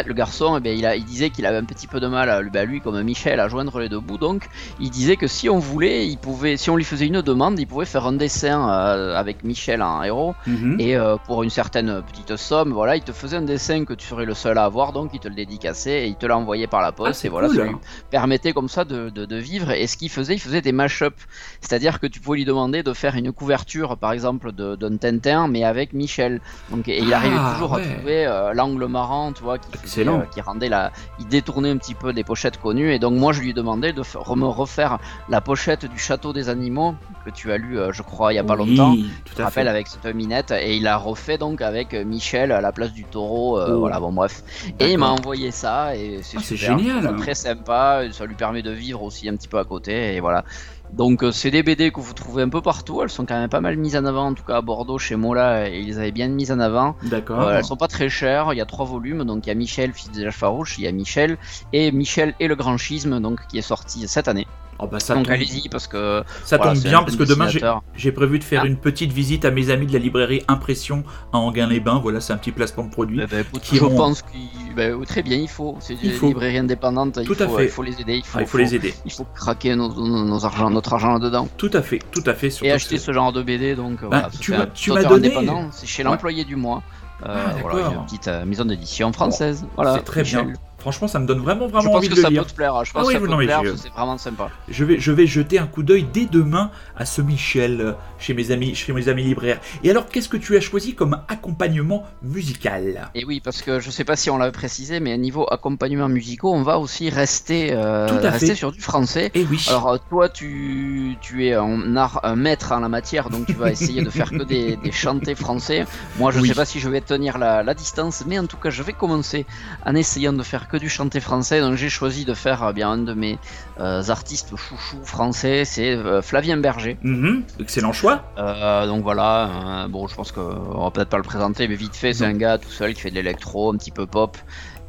le 0.07 0.15
garçon, 0.15 0.57
eh 0.59 0.61
bien, 0.61 0.73
il, 0.73 0.87
a, 0.87 0.97
il, 0.97 1.05
disait 1.05 1.31
qu'il 1.31 1.47
avait 1.47 1.57
un 1.57 1.65
petit 1.65 1.87
peu 1.87 2.01
de 2.01 2.07
mal, 2.07 2.29
à, 2.31 2.43
bah, 2.43 2.65
lui 2.65 2.81
comme 2.81 3.01
Michel, 3.03 3.41
à 3.41 3.49
joindre 3.49 3.79
les 3.79 3.89
deux 3.89 4.01
bouts. 4.01 4.19
Donc, 4.19 4.49
il 4.81 4.91
disait 4.91 5.17
que 5.17 5.27
si 5.27 5.49
on 5.49 5.59
voulait, 5.59 6.07
il 6.07 6.19
pouvait, 6.19 6.57
si 6.57 6.71
on 6.71 6.77
lui 6.77 6.85
faisait 6.85 7.07
une 7.07 7.23
demande, 7.23 7.59
il 7.59 7.67
pouvait 7.67 7.87
faire 7.87 8.07
un 8.07 8.13
dessin 8.13 8.69
euh, 8.69 9.17
avec 9.17 9.45
Michel 9.45 9.83
en 9.83 10.03
héros. 10.03 10.35
Mhm. 10.47 10.77
Et 10.81 10.97
euh, 10.97 11.17
pour 11.27 11.43
une 11.43 11.51
certaine 11.51 12.03
petite 12.03 12.37
somme, 12.37 12.73
voilà, 12.73 12.97
il 12.97 13.03
te 13.03 13.13
faisait 13.13 13.37
un 13.37 13.43
dessin 13.43 13.85
que 13.85 13.95
tu 13.95 14.07
serais 14.07 14.25
le 14.25 14.35
seul 14.35 14.59
à 14.59 14.65
avoir. 14.65 14.93
Donc, 14.93 15.11
il 15.15 15.21
te 15.21 15.29
le 15.29 15.35
dédicaçait 15.35 16.05
et 16.05 16.07
il 16.07 16.17
te 16.17 16.27
l'a 16.27 16.37
envoyé 16.37 16.67
par 16.67 16.81
la 16.81 16.93
poste. 16.93 17.21
Ah, 17.25 17.27
et 17.27 17.31
voilà, 17.31 17.49
ça 17.49 17.65
lui 17.65 17.77
permettait 18.11 18.53
comme 18.53 18.69
ça 18.69 18.85
de, 18.85 19.11
de, 19.11 19.37
vivre. 19.37 19.71
Et 19.71 19.87
ce 19.87 19.97
qu'il 19.97 20.11
faisait, 20.11 20.35
il 20.35 20.41
faisait 20.41 20.63
des 20.63 20.73
mash-up. 20.73 21.15
C'est-à-dire 21.61 22.01
que 22.01 22.07
tu 22.07 22.21
pouvais 22.21 22.39
lui 22.39 22.45
demander 22.45 22.83
de 22.83 22.93
faire 22.93 23.15
une 23.15 23.33
couverture, 23.33 23.97
par 23.97 24.13
exemple, 24.13 24.53
d'un 24.53 24.97
Tintin, 24.97 25.49
mais 25.49 25.65
avec 25.65 25.93
Michel. 25.93 26.41
Donc, 26.71 26.89
et 26.89 26.99
il 26.99 27.13
arrivait 27.13 27.37
ah, 27.39 27.53
toujours 27.55 27.75
à 27.75 27.81
trouver 27.81 28.27
euh, 28.27 28.53
l'angle 28.55 28.87
marrant, 28.87 29.33
tu 29.33 29.43
vois, 29.43 29.59
Excellent. 29.75 30.23
Qui, 30.33 30.41
rendait 30.41 30.69
la, 30.69 30.93
il 31.19 31.27
détournait 31.27 31.71
un 31.71 31.77
petit 31.77 31.95
peu 31.95 32.13
des 32.13 32.25
pochettes 32.25 32.59
connues 32.59 32.93
et 32.93 32.99
donc 32.99 33.15
moi 33.15 33.33
je 33.33 33.41
lui 33.41 33.51
ai 33.51 33.53
demandé 33.53 33.93
de 33.93 34.01
me 34.01 34.47
refaire 34.47 34.99
la 35.29 35.41
pochette 35.41 35.87
du 35.87 35.99
château 35.99 36.33
des 36.33 36.49
animaux 36.49 36.95
que 37.25 37.31
tu 37.31 37.53
as 37.53 37.59
lu, 37.59 37.79
euh, 37.79 37.93
je 37.93 38.03
crois, 38.03 38.33
il 38.33 38.37
y 38.37 38.39
a 38.39 38.45
pas 38.45 38.57
longtemps. 38.57 38.95
Tout 39.25 39.43
à 39.43 39.45
rappelle 39.45 39.69
avec 39.69 39.87
cette 39.87 40.07
minette 40.15 40.51
et 40.51 40.77
il 40.77 40.87
a 40.87 40.97
refait 40.97 41.39
donc 41.39 41.61
avec 41.61 41.95
euh, 41.95 42.05
Michel 42.05 42.53
à 42.53 42.61
la 42.61 42.73
place 42.73 42.93
du 42.93 43.05
taureau. 43.05 43.59
Euh, 43.59 43.75
oh. 43.75 43.81
Voilà, 43.81 44.01
bon 44.01 44.13
bref. 44.13 44.43
Et 44.81 44.93
il 44.93 44.99
m'a 44.99 45.09
envoyé 45.09 45.51
ça 45.51 45.97
et 45.97 46.21
c'est 46.23 46.39
ah, 46.39 46.55
génial. 46.55 47.17
très 47.17 47.35
sympa. 47.35 48.03
Ça 48.13 48.27
lui 48.27 48.35
permet 48.35 48.63
de 48.63 48.71
vivre 48.71 49.03
aussi 49.03 49.29
un 49.29 49.37
petit 49.37 49.49
peu 49.49 49.59
à 49.59 49.65
côté 49.65 50.15
et 50.15 50.21
voilà. 50.21 50.45
Donc 50.93 51.23
euh, 51.23 51.33
c'est 51.33 51.51
des 51.51 51.63
BD 51.63 51.91
que 51.91 52.01
vous 52.01 52.15
trouvez 52.15 52.43
un 52.43 52.49
peu 52.49 52.61
partout, 52.61 53.03
elles 53.03 53.11
sont 53.11 53.27
quand 53.27 53.39
même 53.39 53.49
pas 53.49 53.61
mal 53.61 53.77
mises 53.77 53.97
en 53.97 54.05
avant, 54.05 54.27
en 54.27 54.35
tout 54.35 54.45
cas 54.45 54.57
à 54.57 54.63
Bordeaux 54.63 54.99
chez 54.99 55.17
Mola, 55.17 55.69
et 55.69 55.81
ils 55.81 55.99
avaient 55.99 56.13
bien 56.13 56.29
mises 56.29 56.51
en 56.51 56.61
avant. 56.61 56.97
D'accord. 57.03 57.41
Euh, 57.41 57.57
elles 57.57 57.65
sont 57.65 57.77
pas 57.77 57.89
très 57.89 58.09
chères, 58.09 58.53
il 58.53 58.57
y 58.57 58.61
a 58.61 58.67
trois 58.67 58.87
volumes, 58.87 59.25
donc 59.25 59.47
il 59.47 59.49
y 59.49 59.53
a 59.53 59.55
Michel, 59.55 59.93
fils 59.93 60.11
des 60.11 60.27
âges 60.27 60.37
farouches, 60.37 60.79
il 60.79 60.85
y 60.85 60.87
a 60.87 60.93
Michel, 60.93 61.37
et 61.73 61.93
Michel 61.93 62.35
et 62.41 62.49
le 62.49 62.57
grand 62.57 62.77
schisme, 62.79 63.21
donc 63.21 63.47
qui 63.49 63.59
est 63.59 63.63
sorti 63.63 64.09
cette 64.09 64.29
année. 64.29 64.47
Oh 64.79 64.87
bah 64.87 65.01
ça 65.01 65.15
Donc 65.15 65.25
tombe... 65.25 65.35
allez-y 65.35 65.69
parce 65.69 65.87
que 65.87 66.23
ça 66.45 66.59
tombe 66.59 66.79
bien 66.79 67.03
parce 67.03 67.17
que 67.17 67.25
demain 67.25 67.49
j'ai 67.95 68.13
prévu 68.13 68.39
de 68.39 68.45
faire 68.45 68.63
ah. 68.65 68.67
une 68.67 68.77
petite 68.77 69.13
visite 69.13 69.45
à 69.45 69.51
mes 69.51 69.71
amis 69.71 69.87
de 69.87 69.93
la 69.93 69.99
librairie 69.99 70.43
Impression 70.49 71.05
à 71.33 71.39
Anguin-les-Bains. 71.39 72.01
Voilà, 72.01 72.21
c'est 72.21 72.33
un 72.33 72.37
petit 72.37 72.53
placement 72.53 72.85
de 72.85 72.91
produit. 72.91 73.21
Eh 73.23 73.27
ben, 73.27 73.45
je 73.73 73.79
pense 73.79 74.23
que 74.23 74.29
ben, 74.77 75.05
très 75.05 75.23
bien, 75.23 75.37
il 75.37 75.49
faut. 75.49 75.77
C'est 75.81 75.95
une 75.95 76.29
librairie 76.29 76.59
indépendante. 76.59 77.15
Tout 77.25 77.35
il, 77.39 77.47
faut, 77.47 77.57
fait. 77.57 77.65
il 77.65 77.71
faut 77.71 77.83
les 77.83 78.01
aider. 78.01 78.17
Il 78.17 78.25
faut, 78.25 78.39
ah, 78.39 78.43
il 78.43 78.47
faut, 78.47 78.59
les 78.59 78.75
aider. 78.75 78.95
Il 79.05 79.13
faut 79.13 79.27
craquer 79.35 79.75
nos, 79.75 79.89
nos, 79.89 80.45
argent, 80.45 80.71
notre 80.71 80.93
argent 80.93 81.15
là-dedans. 81.15 81.49
Tout 81.57 81.71
à 81.73 81.83
fait, 81.83 82.01
tout 82.13 82.23
à 82.27 82.35
fait. 82.35 82.51
Et 82.63 82.71
acheter 82.71 82.99
ce 82.99 83.13
genre 83.13 83.33
de 83.33 83.43
BD 83.43 83.75
donc. 83.75 84.05
Bah, 84.09 84.31
tu 84.39 84.53
m'as 84.53 85.05
donné. 85.05 85.35
C'est 85.73 85.87
chez 85.87 86.03
l'employé 86.03 86.45
du 86.45 86.57
mois. 86.57 86.83
Euh, 87.27 87.47
ah, 87.49 87.55
voilà, 87.61 87.89
une 87.89 88.05
petite 88.05 88.29
euh, 88.29 88.45
maison 88.45 88.65
d'édition 88.65 89.13
française. 89.13 89.67
Voilà. 89.75 89.95
C'est 89.95 90.05
très 90.05 90.23
bien. 90.23 90.53
Franchement, 90.79 91.09
ça 91.09 91.19
me 91.19 91.27
donne 91.27 91.41
vraiment, 91.41 91.67
vraiment 91.67 91.95
envie 91.95 92.09
de 92.09 92.15
le 92.15 92.21
lire. 92.29 92.31
Je 92.31 92.37
pense 92.37 92.45
que 92.45 92.45
ça 92.45 92.45
peut 92.45 92.51
te 92.51 92.55
plaire. 92.55 92.85
Je 92.85 92.93
pense 92.93 93.03
ah 93.03 93.07
que 93.09 93.13
ça 93.13 93.21
peut 93.21 93.29
te 93.29 93.37
plaire, 93.37 93.63
c'est 93.77 93.89
vraiment 93.91 94.17
sympa. 94.17 94.49
Je 94.69 94.85
vais, 94.85 95.01
je 95.01 95.11
vais 95.11 95.27
jeter 95.27 95.59
un 95.59 95.67
coup 95.67 95.83
d'œil 95.83 96.07
dès 96.13 96.27
demain 96.27 96.71
à 96.97 97.05
ce 97.05 97.21
Michel 97.21 97.81
euh, 97.81 97.93
chez 98.21 98.33
mes 98.33 98.53
amis, 98.53 98.77
chez 98.77 98.93
mes 98.93 99.09
amis 99.09 99.25
libraires. 99.25 99.61
Et 99.83 99.91
alors, 99.91 100.07
qu'est-ce 100.07 100.29
que 100.29 100.37
tu 100.37 100.57
as 100.57 100.61
choisi 100.61 100.95
comme 100.95 101.21
accompagnement 101.27 102.07
musical? 102.23 103.11
Et 103.17 103.25
oui, 103.25 103.41
parce 103.41 103.63
que 103.63 103.81
je 103.81 103.91
sais 103.91 104.05
pas 104.05 104.15
si 104.15 104.31
on 104.31 104.39
l'avait 104.39 104.53
précisé, 104.53 105.01
mais 105.01 105.13
à 105.13 105.17
niveau 105.17 105.47
accompagnement 105.51 106.09
musical, 106.09 106.51
on 106.51 106.63
va 106.63 106.79
aussi 106.79 107.11
rester, 107.11 107.73
euh, 107.73 108.07
rester 108.07 108.55
sur 108.55 108.71
du 108.71 108.81
français. 108.81 109.33
Et 109.35 109.45
oui. 109.51 109.65
Alors, 109.69 109.89
euh, 109.89 109.99
toi, 110.09 110.29
tu, 110.29 111.17
tu 111.21 111.45
es 111.45 111.55
un, 111.55 111.97
art, 111.97 112.21
un 112.23 112.37
maître 112.37 112.71
en 112.71 112.79
la 112.79 112.89
matière, 112.89 113.31
donc 113.31 113.47
tu 113.47 113.55
vas 113.55 113.73
essayer 113.73 114.03
de 114.03 114.11
faire 114.11 114.31
que 114.31 114.45
des, 114.45 114.77
des 114.85 114.93
chantés 114.93 115.35
français. 115.35 115.87
Moi, 116.19 116.31
je 116.31 116.39
ne 116.39 116.47
sais 116.47 116.55
pas 116.55 116.65
si 116.65 116.79
je 116.79 116.89
vais 116.89 117.01
tenir 117.01 117.37
la, 117.39 117.65
la 117.65 117.75
distance, 117.75 118.23
mais 118.29 118.39
en 118.39 118.47
tout 118.47 118.59
cas, 118.59 118.71
je 118.71 118.85
vais 118.85 118.93
commencer 118.93 119.45
en 119.85 119.97
essayant 119.97 120.33
de 120.33 120.43
faire 120.45 120.68
que 120.69 120.77
du 120.77 120.89
chanté 120.89 121.21
français, 121.21 121.61
donc 121.61 121.75
j'ai 121.75 121.89
choisi 121.89 122.25
de 122.25 122.35
faire 122.35 122.63
euh, 122.63 122.73
bien 122.73 122.91
un 122.91 122.99
de 122.99 123.15
mes 123.15 123.39
euh, 123.81 124.03
artistes 124.09 124.55
chouchous 124.57 125.05
français, 125.05 125.65
c'est 125.65 125.95
euh, 125.95 126.23
Flavien 126.23 126.57
Berger. 126.59 126.99
Mhm, 127.03 127.43
excellent 127.61 127.93
choix. 127.93 128.23
donc 128.37 129.03
voilà, 129.03 129.87
bon, 129.89 130.07
je 130.07 130.15
pense 130.15 130.33
qu'on 130.33 130.83
va 130.83 130.91
peut-être 130.91 131.09
pas 131.09 131.17
le 131.17 131.23
présenter, 131.23 131.69
mais 131.69 131.75
vite 131.75 131.97
fait, 131.97 132.13
c'est 132.13 132.25
un 132.25 132.35
gars 132.35 132.59
tout 132.59 132.71
seul 132.71 132.95
qui 132.95 133.01
fait 133.01 133.11
de 133.11 133.15
l'électro, 133.15 133.73
un 133.73 133.77
petit 133.77 133.91
peu 133.91 134.07
pop, 134.07 134.37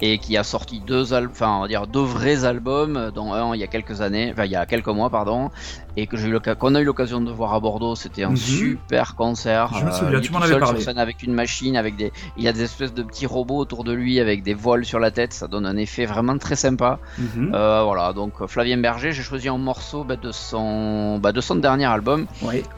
et 0.01 0.17
qui 0.17 0.37
a 0.37 0.43
sorti 0.43 0.81
deux 0.85 1.13
albums, 1.13 1.31
enfin 1.31 1.57
on 1.57 1.61
va 1.61 1.67
dire 1.67 1.87
deux 1.87 2.01
vrais 2.01 2.45
albums, 2.45 3.11
dont 3.13 3.33
un 3.33 3.55
il 3.55 3.59
y 3.59 3.63
a 3.63 3.67
quelques 3.67 4.01
années, 4.01 4.29
enfin 4.31 4.45
il 4.45 4.51
y 4.51 4.55
a 4.55 4.65
quelques 4.65 4.87
mois 4.87 5.09
pardon, 5.09 5.49
et 5.97 6.07
que 6.07 6.17
j'ai 6.17 6.29
qu'on 6.57 6.75
a 6.75 6.81
eu 6.81 6.85
l'occasion 6.85 7.19
de 7.21 7.31
voir 7.31 7.53
à 7.53 7.59
Bordeaux, 7.59 7.95
c'était 7.95 8.23
un 8.23 8.29
mhm. 8.29 8.37
super 8.37 9.15
concert. 9.15 9.71
Je 9.73 9.85
me 9.85 9.91
souviens, 9.91 10.17
euh, 10.17 10.21
tu 10.21 10.31
m'en 10.31 10.39
avais 10.39 10.57
parlé. 10.57 10.79
Sur 10.79 10.89
scène 10.89 10.99
avec 10.99 11.23
une 11.23 11.33
machine, 11.33 11.75
avec 11.75 11.95
des, 11.95 12.11
il 12.37 12.43
y 12.43 12.47
a 12.47 12.53
des 12.53 12.63
espèces 12.63 12.93
de 12.93 13.03
petits 13.03 13.25
robots 13.25 13.57
autour 13.57 13.83
de 13.83 13.91
lui 13.91 14.19
avec 14.19 14.43
des 14.43 14.53
voiles 14.53 14.85
sur 14.85 14.99
la 14.99 15.11
tête, 15.11 15.33
ça 15.33 15.47
donne 15.47 15.65
un 15.65 15.75
effet 15.77 16.05
vraiment 16.05 16.37
très 16.37 16.55
sympa. 16.55 16.99
Mhm. 17.17 17.51
Euh, 17.53 17.83
voilà, 17.83 18.13
donc 18.13 18.45
Flavien 18.47 18.77
Berger, 18.77 19.11
j'ai 19.11 19.23
choisi 19.23 19.49
un 19.49 19.57
morceau 19.57 20.03
bah, 20.03 20.15
de 20.15 20.31
son, 20.31 21.19
bah, 21.19 21.31
de 21.31 21.41
son 21.41 21.55
dernier 21.55 21.85
album, 21.85 22.27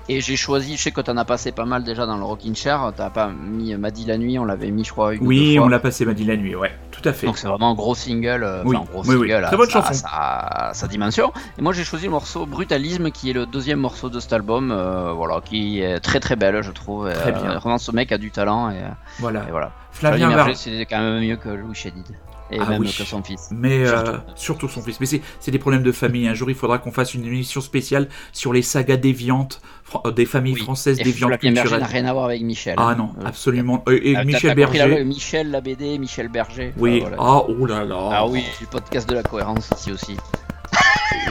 et 0.09 0.21
j'ai 0.21 0.35
choisi, 0.35 0.77
je 0.77 0.81
sais 0.81 0.91
que 0.91 1.01
t'en 1.01 1.17
as 1.17 1.25
passé 1.25 1.51
pas 1.51 1.65
mal 1.65 1.83
déjà 1.83 2.05
dans 2.05 2.17
le 2.17 2.23
Rockin' 2.23 2.55
Chair, 2.55 2.93
t'as 2.95 3.09
pas 3.09 3.29
mis 3.29 3.75
Madi 3.75 4.05
la 4.05 4.17
nuit, 4.17 4.39
on 4.39 4.45
l'avait 4.45 4.71
mis 4.71 4.83
je 4.83 4.91
crois. 4.91 5.13
Une 5.13 5.25
oui, 5.25 5.59
on 5.59 5.67
l'a 5.67 5.79
passé 5.79 6.05
Madi 6.05 6.23
la 6.23 6.37
nuit, 6.37 6.55
ouais. 6.55 6.71
Tout 7.01 7.09
à 7.09 7.13
fait. 7.13 7.25
Donc 7.25 7.37
c'est 7.37 7.47
vraiment 7.47 7.71
un 7.71 7.73
gros 7.73 7.95
single, 7.95 8.43
euh, 8.43 8.63
oui. 8.65 8.77
gros 8.91 9.03
single 9.03 9.43
Très 9.47 9.57
bonne 9.57 9.69
chanson. 9.69 9.93
Sa, 9.93 10.71
sa, 10.73 10.87
dimension. 10.87 11.31
Et 11.57 11.61
moi 11.61 11.73
j'ai 11.73 11.83
choisi 11.83 12.05
le 12.05 12.11
morceau 12.11 12.45
Brutalisme 12.45 13.11
qui 13.11 13.29
est 13.29 13.33
le 13.33 13.45
deuxième 13.45 13.79
morceau 13.79 14.09
de 14.09 14.19
cet 14.19 14.33
album, 14.33 14.71
euh, 14.71 15.11
voilà, 15.13 15.41
qui 15.41 15.81
est 15.81 15.99
très 15.99 16.19
très 16.19 16.35
belle 16.35 16.61
je 16.61 16.71
trouve. 16.71 17.11
Très 17.11 17.31
bien. 17.31 17.57
Vraiment 17.59 17.77
ce 17.77 17.91
mec 17.91 18.11
a 18.11 18.17
du 18.17 18.31
talent 18.31 18.69
et 18.69 18.81
voilà. 19.19 19.43
Et 19.47 19.51
voilà. 19.51 19.71
Flavien 19.91 20.53
c'est 20.53 20.85
quand 20.85 20.99
même 20.99 21.21
mieux 21.21 21.35
que 21.35 21.49
Louis 21.49 21.75
Chédid. 21.75 22.05
Et 22.51 22.57
Ah 22.59 22.65
même 22.69 22.81
oui. 22.81 22.87
que 22.87 23.03
son 23.03 23.23
fils. 23.23 23.49
Mais 23.51 23.85
euh, 23.85 24.03
Surtout. 24.03 24.21
surtout 24.35 24.67
son 24.69 24.81
fils. 24.81 24.99
Mais 24.99 25.05
c'est 25.39 25.51
des 25.51 25.59
problèmes 25.59 25.83
de 25.83 25.91
famille. 25.91 26.27
Un 26.27 26.33
jour, 26.33 26.49
il 26.49 26.55
faudra 26.55 26.77
qu'on 26.79 26.91
fasse 26.91 27.13
une 27.13 27.25
émission 27.25 27.61
spéciale 27.61 28.07
sur 28.33 28.51
les 28.53 28.61
sagas 28.61 28.97
déviantes, 28.97 29.61
euh, 30.05 30.11
des 30.11 30.25
familles 30.25 30.53
Oui. 30.55 30.61
françaises 30.61 30.99
Et 30.99 31.03
déviantes 31.03 31.29
Berger 31.31 31.49
n'a 31.51 31.61
culturelles. 31.61 31.83
rien 31.89 32.05
à 32.05 32.13
voir 32.13 32.25
avec 32.25 32.41
Michel. 32.41 32.75
Ah 32.77 32.95
non, 32.95 33.11
Euh, 33.21 33.25
absolument. 33.25 33.83
Et, 33.89 34.15
Michel 34.25 34.55
compris 34.55 34.77
la- 34.77 34.87
Berger. 34.87 35.03
Michel, 35.05 35.51
la 35.51 35.61
BD, 35.61 35.97
Michel 35.97 36.27
Berger. 36.27 36.73
Oui. 36.77 36.99
Ah, 37.03 37.07
voilà. 37.07 37.17
Ah, 37.19 37.41
oh 37.47 37.65
là 37.65 37.83
là. 37.85 38.09
Ah 38.11 38.27
oui, 38.27 38.43
le 38.59 38.67
podcast 38.67 39.07
de 39.09 39.15
la 39.15 39.23
cohérence 39.23 39.69
ici 39.77 39.91
aussi. 39.91 40.17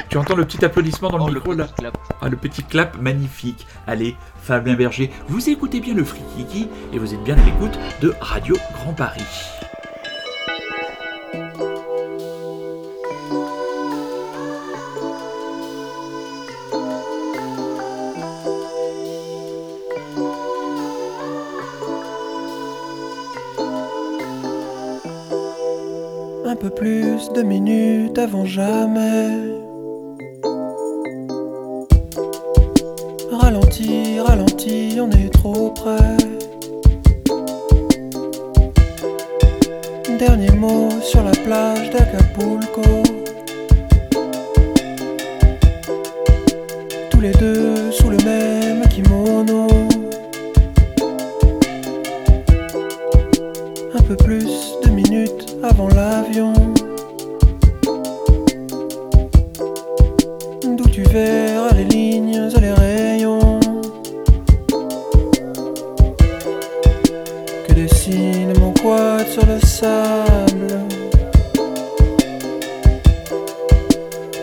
Tu 0.09 0.19
entends 0.19 0.35
le 0.37 0.45
petit 0.45 0.65
applaudissement 0.65 1.09
dans 1.11 1.19
le 1.19 1.25
Oh, 1.25 1.35
micro 1.35 1.53
le 1.53 1.59
là 1.59 1.69
clap. 1.79 1.97
Ah, 2.21 2.29
le 2.29 2.37
petit 2.37 2.63
clap 2.63 3.01
magnifique. 3.01 3.67
Allez, 3.87 4.17
Fabien 4.43 4.75
Berger, 4.75 5.11
vous 5.29 5.49
écoutez 5.49 5.81
bien 5.81 5.95
le 5.95 6.05
Frikiki 6.05 6.69
et 6.93 6.99
vous 6.99 7.15
êtes 7.15 7.23
bien 7.23 7.37
à 7.39 7.45
l'écoute 7.45 7.79
de 8.03 8.13
Radio 8.21 8.57
Grand 8.75 8.93
Paris. 8.93 9.23
Peu 26.61 26.69
plus 26.69 27.33
de 27.33 27.41
minutes 27.43 28.19
avant 28.19 28.45
jamais. 28.45 29.50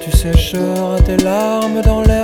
Tu 0.02 0.12
sécheras 0.12 1.00
tes 1.06 1.18
larmes 1.18 1.82
dans 1.82 2.02
l'air 2.02 2.17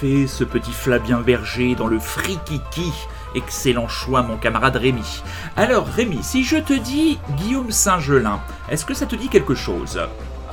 Ce 0.00 0.44
petit 0.44 0.70
Flavien 0.70 1.20
Berger 1.20 1.74
dans 1.74 1.88
le 1.88 1.98
Frikiki. 1.98 2.92
Excellent 3.34 3.88
choix, 3.88 4.22
mon 4.22 4.36
camarade 4.36 4.76
Rémi. 4.76 5.22
Alors, 5.56 5.86
Rémi, 5.88 6.20
si 6.22 6.44
je 6.44 6.56
te 6.56 6.72
dis 6.72 7.18
Guillaume 7.36 7.72
Saint-Gelin, 7.72 8.38
est-ce 8.70 8.84
que 8.84 8.94
ça 8.94 9.06
te 9.06 9.16
dit 9.16 9.28
quelque 9.28 9.56
chose? 9.56 10.00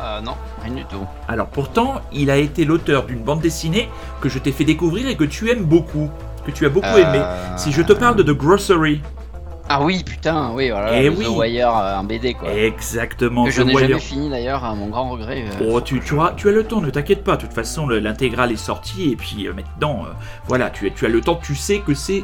Euh, 0.01 0.21
non, 0.21 0.33
rien 0.63 0.73
du 0.73 0.85
tout. 0.85 1.05
Alors, 1.27 1.45
pourtant, 1.47 2.01
il 2.11 2.31
a 2.31 2.37
été 2.37 2.65
l'auteur 2.65 3.03
d'une 3.05 3.21
bande 3.23 3.39
dessinée 3.41 3.87
que 4.19 4.29
je 4.29 4.39
t'ai 4.39 4.51
fait 4.51 4.65
découvrir 4.65 5.07
et 5.07 5.15
que 5.15 5.23
tu 5.23 5.51
aimes 5.51 5.65
beaucoup. 5.65 6.09
Que 6.43 6.49
tu 6.51 6.65
as 6.65 6.69
beaucoup 6.69 6.87
Euh, 6.87 6.97
aimé. 7.13 7.23
Si 7.55 7.71
je 7.71 7.83
te 7.83 7.93
parle 7.93 8.15
de 8.15 8.23
The 8.23 8.35
Grocery. 8.35 9.01
Ah 9.67 9.81
oui, 9.83 10.03
putain, 10.03 10.51
oui, 10.53 10.69
voilà. 10.69 10.95
Eh 11.01 11.09
le 11.09 11.15
oui. 11.17 11.25
The 11.25 11.29
Wire 11.29 11.75
euh, 11.75 11.95
en 11.97 12.03
BD, 12.03 12.35
quoi. 12.35 12.53
Exactement. 12.53 13.45
que 13.45 13.51
je 13.51 13.63
n'ai 13.63 13.73
jamais 13.73 13.99
fini 13.99 14.29
d'ailleurs, 14.29 14.63
à 14.63 14.75
mon 14.75 14.87
grand 14.89 15.09
regret. 15.09 15.43
euh. 15.59 15.69
Oh, 15.71 15.81
tu, 15.81 15.99
tu, 16.01 16.19
as, 16.19 16.33
tu 16.37 16.47
as 16.49 16.51
le 16.51 16.63
temps, 16.63 16.81
ne 16.81 16.89
t'inquiète 16.91 17.23
pas. 17.23 17.35
De 17.35 17.41
toute 17.41 17.53
façon, 17.53 17.87
le- 17.87 17.97
l'intégrale 17.99 18.51
est 18.51 18.57
sortie 18.57 19.09
et 19.11 19.15
puis 19.15 19.47
euh, 19.47 19.53
maintenant, 19.53 20.03
euh, 20.05 20.09
voilà, 20.47 20.69
tu, 20.69 20.85
as- 20.87 20.91
tu 20.91 21.05
as 21.05 21.09
le 21.09 21.19
temps. 21.21 21.39
Tu 21.41 21.55
sais 21.55 21.79
que 21.79 21.95
c'est 21.95 22.23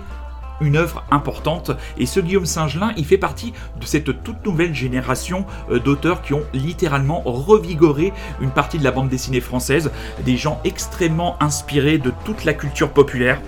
une 0.62 0.76
œuvre 0.78 1.04
importante. 1.10 1.72
Et 1.98 2.06
ce 2.06 2.20
Guillaume 2.20 2.46
Saint-Gelin, 2.46 2.92
il 2.96 3.06
fait 3.06 3.18
partie 3.18 3.54
de 3.80 3.86
cette 3.88 4.22
toute 4.24 4.46
nouvelle 4.46 4.76
génération 4.76 5.48
d'auteurs 5.84 6.22
qui 6.22 6.36
ont 6.36 6.44
littéralement 6.54 7.22
revigoré 7.26 8.14
une 8.40 8.52
partie 8.52 8.78
de 8.78 8.84
la 8.84 8.92
bande 8.92 9.10
dessinée 9.10 9.42
française. 9.42 9.90
Des 10.24 10.38
gens 10.38 10.62
extrêmement 10.64 11.42
inspirés 11.42 11.98
de 11.98 12.14
toute 12.24 12.46
la 12.46 12.54
culture 12.54 12.92
populaire, 12.92 13.42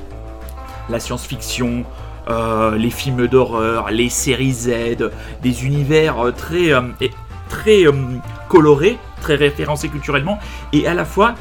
la 0.89 0.99
science-fiction. 0.99 1.83
Euh, 2.29 2.77
les 2.77 2.89
films 2.89 3.27
d'horreur, 3.27 3.89
les 3.91 4.09
séries 4.09 4.53
Z, 4.53 4.69
des 5.41 5.65
univers 5.65 6.19
euh, 6.19 6.31
très, 6.31 6.71
euh, 6.71 6.81
très 7.49 7.83
colorés, 8.47 8.97
très 9.21 9.35
référencé 9.35 9.89
culturellement, 9.89 10.39
et 10.71 10.87
à 10.87 10.93
la 10.93 11.05
fois 11.05 11.35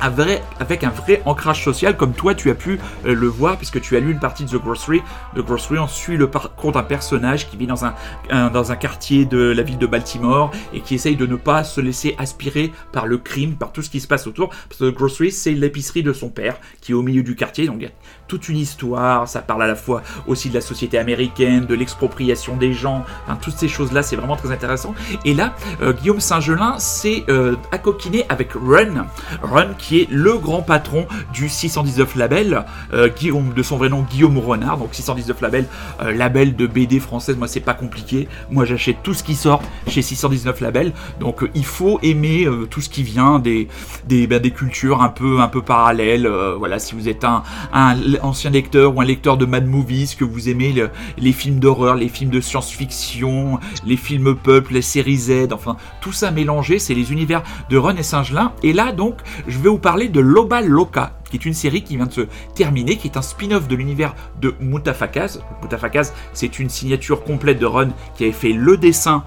avec 0.00 0.84
un 0.84 0.90
vrai 0.90 1.22
ancrage 1.24 1.64
social 1.64 1.96
comme 1.96 2.12
toi 2.12 2.34
tu 2.34 2.50
as 2.50 2.54
pu 2.54 2.78
euh, 3.06 3.14
le 3.14 3.26
voir 3.26 3.56
puisque 3.56 3.80
tu 3.80 3.96
as 3.96 4.00
lu 4.00 4.12
une 4.12 4.20
partie 4.20 4.44
de 4.44 4.50
The 4.50 4.62
Grocery. 4.62 5.02
The 5.36 5.40
Grocery, 5.40 5.78
on 5.78 5.88
suit 5.88 6.16
le 6.16 6.28
parcours 6.28 6.72
d'un 6.72 6.82
personnage 6.82 7.48
qui 7.48 7.56
vit 7.56 7.66
dans 7.66 7.84
un, 7.84 7.94
dans 8.50 8.72
un 8.72 8.76
quartier 8.76 9.24
de 9.24 9.38
la 9.38 9.62
ville 9.62 9.78
de 9.78 9.86
Baltimore 9.86 10.50
et 10.72 10.80
qui 10.80 10.94
essaye 10.94 11.16
de 11.16 11.26
ne 11.26 11.36
pas 11.36 11.64
se 11.64 11.80
laisser 11.80 12.14
aspirer 12.18 12.72
par 12.92 13.06
le 13.06 13.18
crime, 13.18 13.54
par 13.56 13.72
tout 13.72 13.82
ce 13.82 13.90
qui 13.90 14.00
se 14.00 14.06
passe 14.06 14.26
autour. 14.26 14.48
Parce 14.48 14.80
que 14.80 14.90
The 14.90 14.94
Grocery, 14.94 15.32
c'est 15.32 15.52
l'épicerie 15.52 16.02
de 16.02 16.12
son 16.12 16.28
père 16.28 16.56
qui 16.80 16.92
est 16.92 16.94
au 16.94 17.02
milieu 17.02 17.22
du 17.22 17.34
quartier, 17.34 17.66
donc 17.66 17.76
il 17.78 17.84
y 17.84 17.86
a 17.86 17.92
toute 18.26 18.48
une 18.48 18.58
histoire, 18.58 19.26
ça 19.26 19.40
parle 19.40 19.62
à 19.62 19.66
la 19.66 19.74
fois 19.74 20.02
aussi 20.26 20.50
de 20.50 20.54
la 20.54 20.60
société 20.60 20.98
américaine, 20.98 21.64
de 21.66 21.74
l'expropriation 21.74 22.56
des 22.56 22.72
gens, 22.72 23.04
toutes 23.40 23.56
ces 23.56 23.68
choses-là, 23.68 24.02
c'est 24.02 24.16
vraiment 24.16 24.36
très 24.36 24.52
intéressant. 24.52 24.94
Et 25.24 25.34
là, 25.34 25.54
euh, 25.82 25.92
Guillaume 25.92 26.20
Saint-Gelin 26.20 26.78
s'est 26.78 27.24
euh, 27.28 27.56
accoquiné 27.72 28.26
avec 28.28 28.52
Run, 28.52 29.06
Run 29.42 29.74
qui 29.78 29.87
qui 29.88 30.00
est 30.00 30.08
le 30.10 30.36
grand 30.36 30.60
patron 30.60 31.06
du 31.32 31.48
619 31.48 32.16
label, 32.16 32.66
euh, 32.92 33.08
Guillaume, 33.08 33.54
de 33.54 33.62
son 33.62 33.78
vrai 33.78 33.88
nom 33.88 34.02
Guillaume 34.02 34.36
Renard, 34.36 34.76
donc 34.76 34.90
619 34.92 35.40
label, 35.40 35.64
euh, 36.02 36.12
label 36.12 36.54
de 36.56 36.66
BD 36.66 37.00
française, 37.00 37.38
moi 37.38 37.48
c'est 37.48 37.60
pas 37.60 37.72
compliqué, 37.72 38.28
moi 38.50 38.66
j'achète 38.66 38.98
tout 39.02 39.14
ce 39.14 39.22
qui 39.22 39.34
sort 39.34 39.62
chez 39.86 40.02
619 40.02 40.60
label, 40.60 40.92
donc 41.20 41.42
euh, 41.42 41.48
il 41.54 41.64
faut 41.64 41.98
aimer 42.02 42.46
tout 42.68 42.82
ce 42.82 42.90
qui 42.90 43.02
vient 43.02 43.38
des, 43.38 43.68
des, 44.06 44.26
ben, 44.26 44.42
des 44.42 44.50
cultures 44.50 45.00
un 45.00 45.08
peu, 45.08 45.40
un 45.40 45.48
peu 45.48 45.62
parallèles, 45.62 46.28
voilà, 46.58 46.78
si 46.78 46.94
vous 46.94 47.08
êtes 47.08 47.24
un, 47.24 47.42
un, 47.72 47.96
ancien 48.20 48.50
lecteur 48.50 48.94
ou 48.94 49.00
un 49.00 49.06
lecteur 49.06 49.38
de 49.38 49.46
Mad 49.46 49.66
Movies, 49.66 50.16
que 50.18 50.24
vous 50.24 50.50
aimez 50.50 50.74
les 51.16 51.32
films 51.32 51.60
d'horreur, 51.60 51.94
les 51.94 52.08
films 52.08 52.30
de 52.30 52.42
science-fiction, 52.42 53.58
les 53.86 53.96
films 53.96 54.36
peuple, 54.36 54.74
les 54.74 54.82
séries 54.82 55.16
Z, 55.16 55.52
enfin 55.52 55.78
tout 56.02 56.12
ça 56.12 56.30
mélangé, 56.30 56.78
c'est 56.78 56.94
les 56.94 57.10
univers 57.10 57.42
de 57.70 57.78
Ron 57.78 57.96
et 57.96 58.02
Singelin, 58.02 58.52
et 58.62 58.74
là 58.74 58.92
donc 58.92 59.16
je 59.46 59.58
vais 59.58 59.70
vous 59.70 59.77
parler 59.78 60.08
de 60.08 60.20
Loba 60.20 60.60
Loca, 60.60 61.12
qui 61.30 61.36
est 61.36 61.44
une 61.44 61.54
série 61.54 61.82
qui 61.82 61.96
vient 61.96 62.06
de 62.06 62.12
se 62.12 62.26
terminer, 62.54 62.96
qui 62.96 63.08
est 63.08 63.16
un 63.16 63.22
spin-off 63.22 63.68
de 63.68 63.76
l'univers 63.76 64.14
de 64.40 64.54
Mutafakaz. 64.60 65.40
Mutafakaz, 65.62 66.12
c'est 66.32 66.58
une 66.58 66.68
signature 66.68 67.24
complète 67.24 67.58
de 67.58 67.66
Run 67.66 67.90
qui 68.16 68.24
avait 68.24 68.32
fait 68.32 68.52
le 68.52 68.76
dessin 68.76 69.24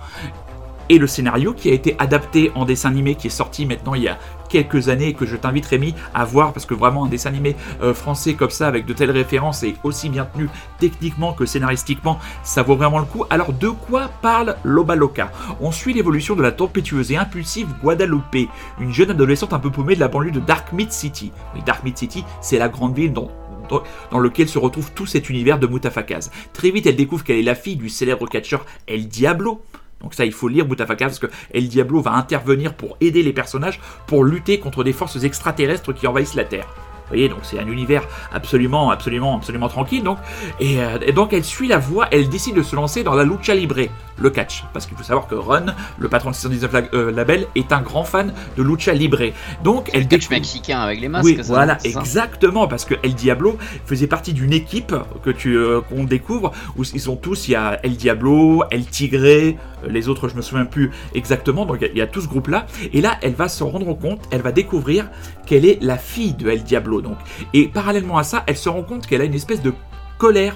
et 0.92 0.98
le 0.98 1.08
scénario 1.08 1.54
qui 1.54 1.70
a 1.70 1.74
été 1.74 1.96
adapté 2.00 2.52
en 2.54 2.66
dessin 2.66 2.90
animé 2.90 3.16
qui 3.16 3.28
est 3.28 3.30
sorti 3.30 3.66
maintenant 3.66 3.94
il 3.94 4.04
y 4.04 4.10
a 4.10 4.20
quelques 4.50 4.90
années 4.90 5.08
et 5.08 5.14
que 5.14 5.26
je 5.26 5.38
t'invite 5.38 5.66
Rémi 5.66 5.96
à 6.14 6.26
voir 6.26 6.52
parce 6.52 6.66
que 6.66 6.74
vraiment 6.74 7.06
un 7.06 7.08
dessin 7.08 7.30
animé 7.30 7.56
euh, 7.82 7.94
français 7.94 8.34
comme 8.34 8.50
ça 8.50 8.68
avec 8.68 8.86
de 8.86 8.92
telles 8.92 9.10
références 9.10 9.64
et 9.64 9.76
aussi 9.86 10.10
bien 10.10 10.26
tenu 10.26 10.50
techniquement 10.80 11.32
que 11.32 11.46
scénaristiquement, 11.46 12.20
ça 12.44 12.62
vaut 12.62 12.76
vraiment 12.76 13.00
le 13.00 13.06
coup. 13.06 13.24
Alors 13.30 13.54
de 13.54 13.70
quoi 13.70 14.10
parle 14.22 14.58
Loba 14.66 14.98
Loca? 14.98 15.32
On 15.62 15.72
suit 15.72 15.94
l'évolution 15.94 16.36
de 16.36 16.42
la 16.42 16.52
tempétueuse 16.52 17.14
et 17.14 17.16
impulsive 17.16 17.70
Guadalupe, 17.82 18.50
une 18.82 18.92
jeune 18.92 19.12
adolescente 19.12 19.54
un 19.54 19.60
peu 19.60 19.70
paumée 19.70 19.96
de 19.96 20.02
la 20.02 20.10
banlieue 20.10 20.32
de 20.32 20.42
Dark 20.42 20.74
Mid 20.74 20.92
City. 20.92 21.32
Oui, 21.56 21.62
Dark 21.66 21.86
Mid 21.86 21.98
City, 21.98 22.26
c'est 22.42 22.58
la 22.58 22.68
grande 22.68 22.94
ville 22.94 23.14
dans 23.14 24.20
lequel 24.20 24.50
se 24.50 24.60
retrouve 24.60 24.92
tout 24.92 25.06
cet 25.06 25.30
univers 25.30 25.60
de 25.60 25.68
Mutafakaz. 25.68 26.30
Très 26.52 26.72
vite, 26.72 26.88
elle 26.88 26.98
découvre 26.98 27.24
qu'elle 27.24 27.38
est 27.38 27.44
la 27.44 27.56
fille 27.56 27.78
du 27.78 27.88
célèbre 27.88 28.28
catcheur 28.28 28.66
El 28.86 29.08
Diablo, 29.08 29.62
donc 30.02 30.14
ça, 30.14 30.26
il 30.26 30.32
faut 30.32 30.48
lire 30.48 30.66
Boutafaka 30.66 31.06
parce 31.06 31.20
que 31.20 31.28
El 31.54 31.68
Diablo 31.68 32.02
va 32.02 32.14
intervenir 32.14 32.74
pour 32.74 32.98
aider 33.02 33.24
les 33.24 33.34
personnages 33.34 33.80
pour 34.08 34.24
lutter 34.24 34.60
contre 34.60 34.84
des 34.84 34.94
forces 34.94 35.24
extraterrestres 35.24 35.94
qui 35.94 36.08
envahissent 36.08 36.36
la 36.36 36.46
Terre. 36.46 36.68
Vous 37.12 37.18
voyez, 37.18 37.28
donc 37.28 37.40
c'est 37.44 37.60
un 37.60 37.68
univers 37.68 38.08
absolument, 38.32 38.90
absolument, 38.90 39.36
absolument 39.36 39.68
tranquille. 39.68 40.02
Donc, 40.02 40.18
euh, 40.62 40.98
et, 41.06 41.12
donc 41.12 41.34
elle 41.34 41.44
suit 41.44 41.68
la 41.68 41.78
voie, 41.78 42.08
elle 42.10 42.30
décide 42.30 42.56
de 42.56 42.64
se 42.64 42.74
lancer 42.74 43.04
dans 43.04 43.16
la 43.16 43.26
lucha 43.26 43.54
libre, 43.54 43.76
le 44.18 44.30
catch. 44.30 44.64
Parce 44.72 44.86
qu'il 44.86 44.96
faut 44.96 45.04
savoir 45.04 45.28
que 45.28 45.36
Ron, 45.36 45.66
le 46.00 46.08
patron 46.08 46.30
de 46.30 46.36
619 46.36 46.90
euh, 46.94 47.12
Label, 47.12 47.48
est 47.56 47.74
un 47.74 47.82
grand 47.82 48.06
fan 48.06 48.34
de 48.56 48.64
lucha 48.64 48.94
libre. 48.94 49.24
Donc 49.62 49.90
elle 49.92 50.08
catch 50.08 50.30
mexicain 50.30 50.80
avec 50.80 51.02
les 51.02 51.10
masques. 51.10 51.26
Oui, 51.26 51.42
voilà, 51.44 51.78
exactement, 51.84 52.70
parce 52.70 52.86
que 52.86 52.96
El 53.04 53.14
Diablo 53.14 53.58
faisait 53.86 54.08
partie 54.08 54.32
d'une 54.32 54.54
équipe 54.54 54.96
que 55.22 55.32
tu 55.32 55.58
euh, 55.58 55.82
qu'on 55.82 56.06
découvre 56.06 56.54
où 56.78 56.84
ils 56.94 57.02
sont 57.02 57.18
tous. 57.18 57.50
Il 57.50 57.52
y 57.52 57.56
a 57.56 57.78
El 57.84 57.98
Diablo, 57.98 58.64
El 58.72 58.86
Tigre, 58.86 59.58
les 59.88 60.10
autres 60.10 60.28
je 60.28 60.36
me 60.36 60.42
souviens 60.42 60.66
plus 60.66 60.92
exactement. 61.14 61.66
Donc 61.66 61.80
il 61.82 61.98
y 61.98 62.02
a 62.02 62.08
tout 62.08 62.22
ce 62.22 62.28
groupe 62.28 62.48
là. 62.48 62.66
Et 62.94 63.02
là, 63.02 63.18
elle 63.22 63.34
va 63.34 63.50
se 63.50 63.64
rendre 63.64 63.94
compte, 63.94 64.22
elle 64.32 64.42
va 64.42 64.52
découvrir 64.52 65.10
qu'elle 65.46 65.66
est 65.66 65.82
la 65.82 65.98
fille 65.98 66.34
de 66.34 66.50
El 66.50 66.64
Diablo. 66.64 67.02
Donc. 67.02 67.18
Et 67.54 67.68
parallèlement 67.68 68.18
à 68.18 68.24
ça, 68.24 68.44
elle 68.48 68.58
se 68.58 68.70
rend 68.70 68.84
compte 68.84 69.08
qu'elle 69.08 69.22
a 69.22 69.26
une 69.26 69.34
espèce 69.34 69.62
de 69.62 69.74
colère 70.18 70.56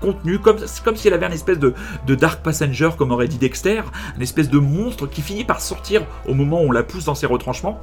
contenu, 0.00 0.38
comme, 0.38 0.58
si 0.58 1.08
elle 1.08 1.14
avait 1.14 1.26
une 1.26 1.32
espèce 1.32 1.58
de, 1.58 1.74
Dark 2.14 2.42
Passenger, 2.42 2.90
comme 2.96 3.10
aurait 3.10 3.28
dit 3.28 3.38
Dexter, 3.38 3.82
une 4.16 4.22
espèce 4.22 4.50
de 4.50 4.58
monstre 4.58 5.06
qui 5.06 5.22
finit 5.22 5.44
par 5.44 5.60
sortir 5.60 6.02
au 6.28 6.34
moment 6.34 6.60
où 6.60 6.68
on 6.68 6.72
la 6.72 6.82
pousse 6.82 7.06
dans 7.06 7.14
ses 7.14 7.26
retranchements. 7.26 7.80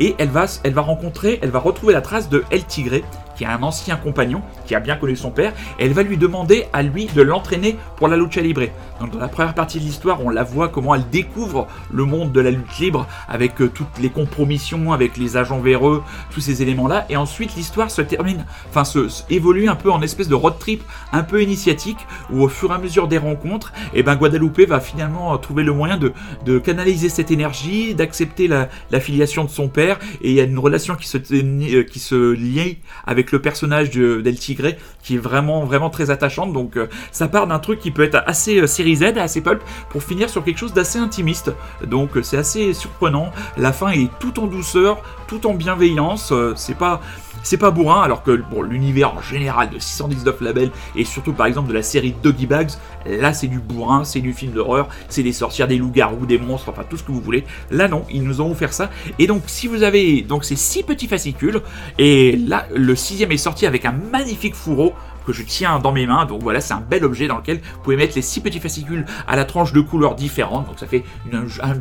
Et 0.00 0.14
elle 0.18 0.28
va, 0.28 0.46
elle 0.62 0.72
va 0.72 0.82
rencontrer, 0.82 1.38
elle 1.42 1.50
va 1.50 1.58
retrouver 1.58 1.92
la 1.92 2.00
trace 2.00 2.28
de 2.28 2.44
El 2.50 2.64
Tigre, 2.64 3.02
qui 3.36 3.44
est 3.44 3.48
un 3.48 3.62
ancien 3.62 3.96
compagnon, 3.96 4.42
qui 4.66 4.74
a 4.74 4.80
bien 4.80 4.96
connu 4.96 5.16
son 5.16 5.30
père, 5.30 5.52
et 5.78 5.86
elle 5.86 5.92
va 5.92 6.02
lui 6.02 6.16
demander 6.16 6.66
à 6.72 6.82
lui 6.82 7.06
de 7.06 7.22
l'entraîner 7.22 7.76
pour 7.96 8.08
la 8.08 8.16
lucha 8.16 8.40
libre. 8.40 8.62
Donc 9.00 9.10
dans 9.10 9.18
la 9.18 9.28
première 9.28 9.54
partie 9.54 9.80
de 9.80 9.84
l'histoire, 9.84 10.24
on 10.24 10.30
la 10.30 10.44
voit 10.44 10.68
comment 10.68 10.94
elle 10.94 11.08
découvre 11.10 11.66
le 11.92 12.04
monde 12.04 12.32
de 12.32 12.40
la 12.40 12.50
lutte 12.50 12.78
libre, 12.78 13.06
avec 13.28 13.60
euh, 13.60 13.68
toutes 13.68 13.98
les 14.00 14.10
compromissions, 14.10 14.92
avec 14.92 15.16
les 15.16 15.36
agents 15.36 15.60
véreux, 15.60 16.02
tous 16.30 16.40
ces 16.40 16.62
éléments-là, 16.62 17.06
et 17.08 17.16
ensuite 17.16 17.56
l'histoire 17.56 17.90
se 17.90 18.02
termine, 18.02 18.44
enfin 18.70 18.84
se, 18.84 19.08
évolue 19.30 19.68
un 19.68 19.74
peu 19.74 19.90
en 19.90 20.02
espèce 20.02 20.28
de 20.28 20.34
road 20.34 20.54
trip 20.58 20.82
un 21.12 21.22
peu 21.22 21.42
initial 21.42 21.74
où 22.30 22.42
au 22.42 22.48
fur 22.48 22.70
et 22.70 22.74
à 22.74 22.78
mesure 22.78 23.08
des 23.08 23.18
rencontres, 23.18 23.72
et 23.92 24.00
eh 24.00 24.02
ben 24.02 24.16
Guadalupe 24.16 24.60
va 24.68 24.80
finalement 24.80 25.36
trouver 25.38 25.62
le 25.62 25.72
moyen 25.72 25.96
de, 25.96 26.12
de 26.44 26.58
canaliser 26.58 27.08
cette 27.08 27.30
énergie, 27.30 27.94
d'accepter 27.94 28.48
la, 28.48 28.68
filiation 29.00 29.44
de 29.44 29.50
son 29.50 29.68
père, 29.68 29.98
et 30.22 30.30
il 30.30 30.36
y 30.36 30.40
a 30.40 30.44
une 30.44 30.58
relation 30.58 30.94
qui 30.94 31.08
se, 31.08 31.18
euh, 31.18 31.82
qui 31.82 31.98
se 31.98 32.32
lie 32.32 32.78
avec 33.06 33.23
le 33.32 33.40
personnage 33.40 33.90
d'El 33.90 34.38
Tigre 34.38 34.72
qui 35.02 35.16
est 35.16 35.18
vraiment 35.18 35.64
vraiment 35.64 35.90
très 35.90 36.10
attachante. 36.10 36.52
Donc 36.52 36.76
euh, 36.76 36.88
ça 37.12 37.28
part 37.28 37.46
d'un 37.46 37.58
truc 37.58 37.80
qui 37.80 37.90
peut 37.90 38.02
être 38.02 38.22
assez 38.26 38.60
euh, 38.60 38.66
série 38.66 38.96
Z, 38.96 39.18
assez 39.18 39.40
pulp, 39.40 39.62
pour 39.90 40.02
finir 40.02 40.30
sur 40.30 40.44
quelque 40.44 40.58
chose 40.58 40.72
d'assez 40.72 40.98
intimiste. 40.98 41.52
Donc 41.86 42.10
c'est 42.22 42.38
assez 42.38 42.72
surprenant. 42.72 43.30
La 43.56 43.72
fin 43.72 43.90
est 43.90 44.10
tout 44.18 44.40
en 44.40 44.46
douceur, 44.46 45.02
tout 45.26 45.46
en 45.46 45.54
bienveillance. 45.54 46.32
c'est 46.56 46.76
pas 46.76 47.00
c'est 47.44 47.58
pas 47.58 47.70
bourrin, 47.70 48.02
alors 48.02 48.24
que 48.24 48.42
l'univers 48.68 49.14
en 49.14 49.22
général 49.22 49.70
de 49.70 49.78
619 49.78 50.40
labels, 50.40 50.70
et 50.96 51.04
surtout 51.04 51.32
par 51.32 51.46
exemple 51.46 51.68
de 51.68 51.74
la 51.74 51.82
série 51.84 52.14
Doggy 52.22 52.46
Bags, 52.46 52.70
là 53.06 53.32
c'est 53.32 53.46
du 53.46 53.60
bourrin, 53.60 54.02
c'est 54.02 54.20
du 54.20 54.32
film 54.32 54.52
d'horreur, 54.52 54.88
c'est 55.08 55.22
des 55.22 55.32
sorcières, 55.32 55.68
des 55.68 55.76
loups-garous, 55.76 56.26
des 56.26 56.38
monstres, 56.38 56.70
enfin 56.70 56.82
tout 56.88 56.96
ce 56.96 57.04
que 57.04 57.12
vous 57.12 57.20
voulez. 57.20 57.44
Là 57.70 57.86
non, 57.86 58.04
ils 58.10 58.24
nous 58.24 58.40
ont 58.40 58.50
offert 58.50 58.72
ça. 58.72 58.90
Et 59.20 59.28
donc 59.28 59.42
si 59.46 59.68
vous 59.68 59.84
avez 59.84 60.22
donc 60.22 60.44
ces 60.44 60.56
six 60.56 60.82
petits 60.82 61.06
fascicules, 61.06 61.60
et 61.98 62.36
là 62.36 62.66
le 62.74 62.96
sixième 62.96 63.30
est 63.30 63.36
sorti 63.36 63.66
avec 63.66 63.84
un 63.84 63.92
magnifique 63.92 64.54
fourreau 64.54 64.94
que 65.26 65.32
je 65.32 65.42
tiens 65.42 65.78
dans 65.78 65.92
mes 65.92 66.06
mains. 66.06 66.26
Donc 66.26 66.42
voilà, 66.42 66.60
c'est 66.60 66.74
un 66.74 66.80
bel 66.80 67.04
objet 67.04 67.26
dans 67.26 67.36
lequel 67.38 67.60
vous 67.60 67.80
pouvez 67.82 67.96
mettre 67.96 68.14
les 68.16 68.22
six 68.22 68.40
petits 68.40 68.60
fascicules 68.60 69.04
à 69.26 69.36
la 69.36 69.44
tranche 69.44 69.72
de 69.72 69.80
couleurs 69.80 70.14
différentes. 70.14 70.66
Donc 70.66 70.78
ça 70.78 70.86
fait 70.86 71.04
un, 71.32 71.74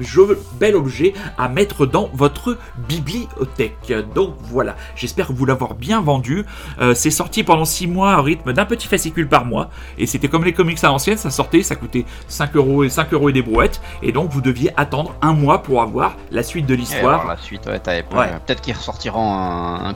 bel 0.59 0.75
objet 0.75 1.13
à 1.37 1.49
mettre 1.49 1.85
dans 1.85 2.09
votre 2.13 2.57
bibliothèque. 2.87 3.93
Donc 4.15 4.35
voilà, 4.41 4.75
j'espère 4.95 5.31
vous 5.31 5.45
l'avoir 5.45 5.75
bien 5.75 6.01
vendu. 6.01 6.45
Euh, 6.79 6.93
c'est 6.93 7.11
sorti 7.11 7.43
pendant 7.43 7.65
6 7.65 7.87
mois 7.87 8.19
au 8.19 8.23
rythme 8.23 8.53
d'un 8.53 8.65
petit 8.65 8.87
fascicule 8.87 9.27
par 9.27 9.45
mois. 9.45 9.69
Et 9.97 10.05
c'était 10.07 10.27
comme 10.27 10.43
les 10.43 10.53
comics 10.53 10.83
à 10.83 10.87
l'ancienne, 10.87 11.17
ça 11.17 11.29
sortait, 11.29 11.63
ça 11.63 11.75
coûtait 11.75 12.05
5 12.27 12.55
euros 12.55 12.83
et 12.83 12.89
5 12.89 13.13
euros 13.13 13.29
et 13.29 13.33
des 13.33 13.41
brouettes. 13.41 13.81
Et 14.01 14.11
donc 14.11 14.31
vous 14.31 14.41
deviez 14.41 14.71
attendre 14.77 15.15
un 15.21 15.33
mois 15.33 15.63
pour 15.63 15.81
avoir 15.81 16.15
la 16.31 16.43
suite 16.43 16.65
de 16.65 16.75
l'histoire. 16.75 17.27
La 17.27 17.37
suite, 17.37 17.65
ouais, 17.67 17.79
Peut-être 17.79 18.61
qu'ils 18.61 18.75
ressortiront 18.75 19.33
un, 19.33 19.93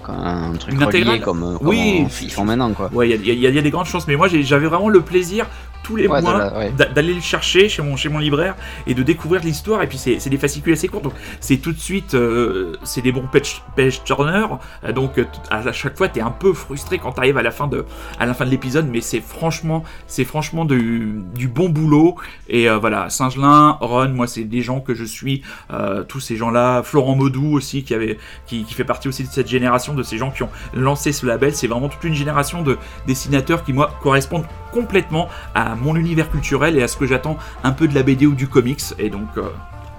truc 0.59 0.79
relié 0.79 1.19
comme, 1.19 1.57
comme 1.57 1.67
oui, 1.67 2.07
ils 2.21 2.31
font 2.31 2.45
maintenant 2.45 2.71
quoi. 2.73 2.89
Ouais, 2.93 3.09
il 3.09 3.25
y, 3.25 3.29
il 3.36 3.36
y, 3.36 3.36
a 3.36 3.36
des 3.61 3.69
grandes 3.71 3.85
chances, 3.85 4.07
mais 4.07 4.15
moi 4.15 4.27
j'avais 4.27 4.67
vraiment 4.67 4.89
le 4.89 5.01
plaisir 5.01 5.47
tous 5.83 5.95
les 5.95 6.07
mois 6.07 6.21
d'aller 6.21 7.13
le 7.13 7.21
chercher 7.21 7.69
chez 7.69 7.81
mon, 7.81 7.95
chez 7.95 8.09
mon 8.09 8.19
libraire 8.19 8.55
et 8.85 8.93
de 8.93 9.03
découvrir 9.03 9.41
l'histoire. 9.43 9.81
Et 9.81 9.87
puis 9.87 9.97
c'est 9.97 10.29
des 10.29 10.37
fascicules 10.37 10.73
assez 10.73 10.87
courts, 10.87 11.01
donc 11.01 11.13
c'est 11.39 11.57
tout 11.57 11.71
de 11.71 11.79
suite, 11.79 12.13
euh, 12.13 12.75
c'est 12.83 13.01
des 13.01 13.11
bons 13.11 13.27
page, 13.31 13.63
page 13.75 14.03
turners. 14.03 14.57
Euh, 14.83 14.91
donc 14.91 15.19
à 15.49 15.71
chaque 15.71 15.97
fois, 15.97 16.09
tu 16.09 16.19
es 16.19 16.21
un 16.21 16.31
peu 16.31 16.53
frustré 16.53 16.99
quand 16.99 17.13
tu 17.13 17.19
arrives 17.19 17.37
à 17.37 17.43
la 17.43 17.51
fin 17.51 17.67
de, 17.67 17.85
à 18.19 18.25
la 18.25 18.33
fin 18.33 18.45
de 18.45 18.49
l'épisode, 18.49 18.87
mais 18.89 19.01
c'est 19.01 19.21
franchement, 19.21 19.83
c'est 20.07 20.25
franchement 20.25 20.65
du, 20.65 21.21
du, 21.35 21.47
bon 21.47 21.69
boulot. 21.69 22.15
Et 22.49 22.69
euh, 22.69 22.77
voilà, 22.77 23.09
Singelin, 23.09 23.77
Ron, 23.81 24.09
moi 24.09 24.27
c'est 24.27 24.43
des 24.43 24.61
gens 24.61 24.79
que 24.79 24.93
je 24.93 25.05
suis, 25.05 25.41
tous 26.07 26.19
ces 26.19 26.35
gens-là, 26.35 26.83
Florent 26.83 27.15
Maudou 27.15 27.53
aussi 27.53 27.83
qui 27.83 27.93
avait, 27.93 28.17
qui, 28.45 28.63
qui, 28.63 28.73
fait 28.73 28.83
partie 28.83 29.07
aussi 29.07 29.23
de 29.23 29.29
cette 29.29 29.47
génération 29.47 29.93
de 29.93 30.03
ces 30.03 30.17
gens 30.17 30.31
qui 30.31 30.43
ont 30.43 30.49
lancé 30.73 31.11
ce 31.11 31.25
label. 31.25 31.53
C'est 31.53 31.67
vraiment 31.67 31.89
toute 31.89 32.03
une 32.03 32.13
génération 32.13 32.61
de 32.61 32.77
dessinateurs 33.07 33.63
qui 33.63 33.73
moi 33.73 33.91
correspondent 34.01 34.45
complètement 34.71 35.27
à 35.55 35.75
mon 35.75 35.95
univers 35.95 36.29
culturel 36.29 36.77
et 36.77 36.83
à 36.83 36.87
ce 36.87 36.97
que 36.97 37.05
j'attends 37.05 37.37
un 37.63 37.71
peu 37.71 37.87
de 37.87 37.95
la 37.95 38.03
BD 38.03 38.25
ou 38.25 38.33
du 38.35 38.47
comics. 38.47 38.81
Et 38.99 39.09
donc, 39.09 39.27
euh, 39.37 39.43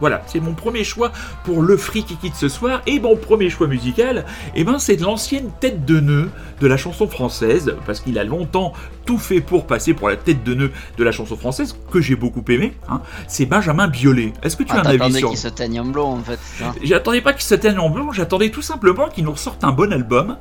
Voilà, 0.01 0.23
c'est 0.29 0.39
mon 0.39 0.53
premier 0.55 0.85
choix 0.85 1.11
pour 1.43 1.61
le 1.61 1.77
free 1.77 2.05
kiki 2.05 2.31
de 2.31 2.35
ce 2.37 2.49
soir. 2.49 2.83
Et 2.87 3.01
mon 3.01 3.17
premier 3.17 3.51
choix 3.51 3.67
musical, 3.67 4.25
eh 4.55 4.63
ben, 4.63 4.79
c'est 4.79 4.95
de 4.95 5.03
l'ancienne 5.03 5.51
tête 5.59 5.85
de 5.85 5.99
nœud 5.99 6.31
de 6.61 6.67
la 6.69 6.77
chanson 6.77 7.09
française, 7.09 7.75
parce 7.85 7.99
qu'il 7.99 8.17
a 8.17 8.23
longtemps 8.23 8.73
tout 9.07 9.19
fait 9.19 9.41
pour 9.41 9.67
passer 9.67 9.95
pour 9.95 10.09
la 10.09 10.15
tête 10.17 10.45
de 10.45 10.55
nœud 10.55 10.71
de 10.99 11.03
la 11.03 11.11
chanson 11.11 11.37
française, 11.37 11.77
que 11.91 12.01
j'ai 12.01 12.15
beaucoup 12.15 12.45
aimé. 12.49 12.75
hein. 12.89 13.01
C'est 13.27 13.47
Benjamin 13.47 13.89
Biolay. 13.89 14.33
Est-ce 14.45 14.57
que 14.57 14.63
tu 14.63 14.71
Ah, 14.73 14.83
as 14.83 14.89
un 14.89 15.01
avis 15.01 15.15
sur 15.15 15.31
qu'il 15.31 15.39
se 15.39 15.49
teigne 15.49 15.81
en 15.81 15.85
blond 15.87 16.13
en 16.19 16.23
fait. 16.23 16.39
J'attendais 16.85 17.21
pas 17.21 17.33
qu'il 17.33 17.43
se 17.43 17.57
teigne 17.57 17.81
en 17.81 17.91
blanc, 17.91 18.13
j'attendais 18.13 18.51
tout 18.51 18.63
simplement 18.63 19.09
qu'il 19.09 19.25
nous 19.25 19.33
ressorte 19.33 19.65
un 19.65 19.73
bon 19.73 19.93
album. 19.93 20.37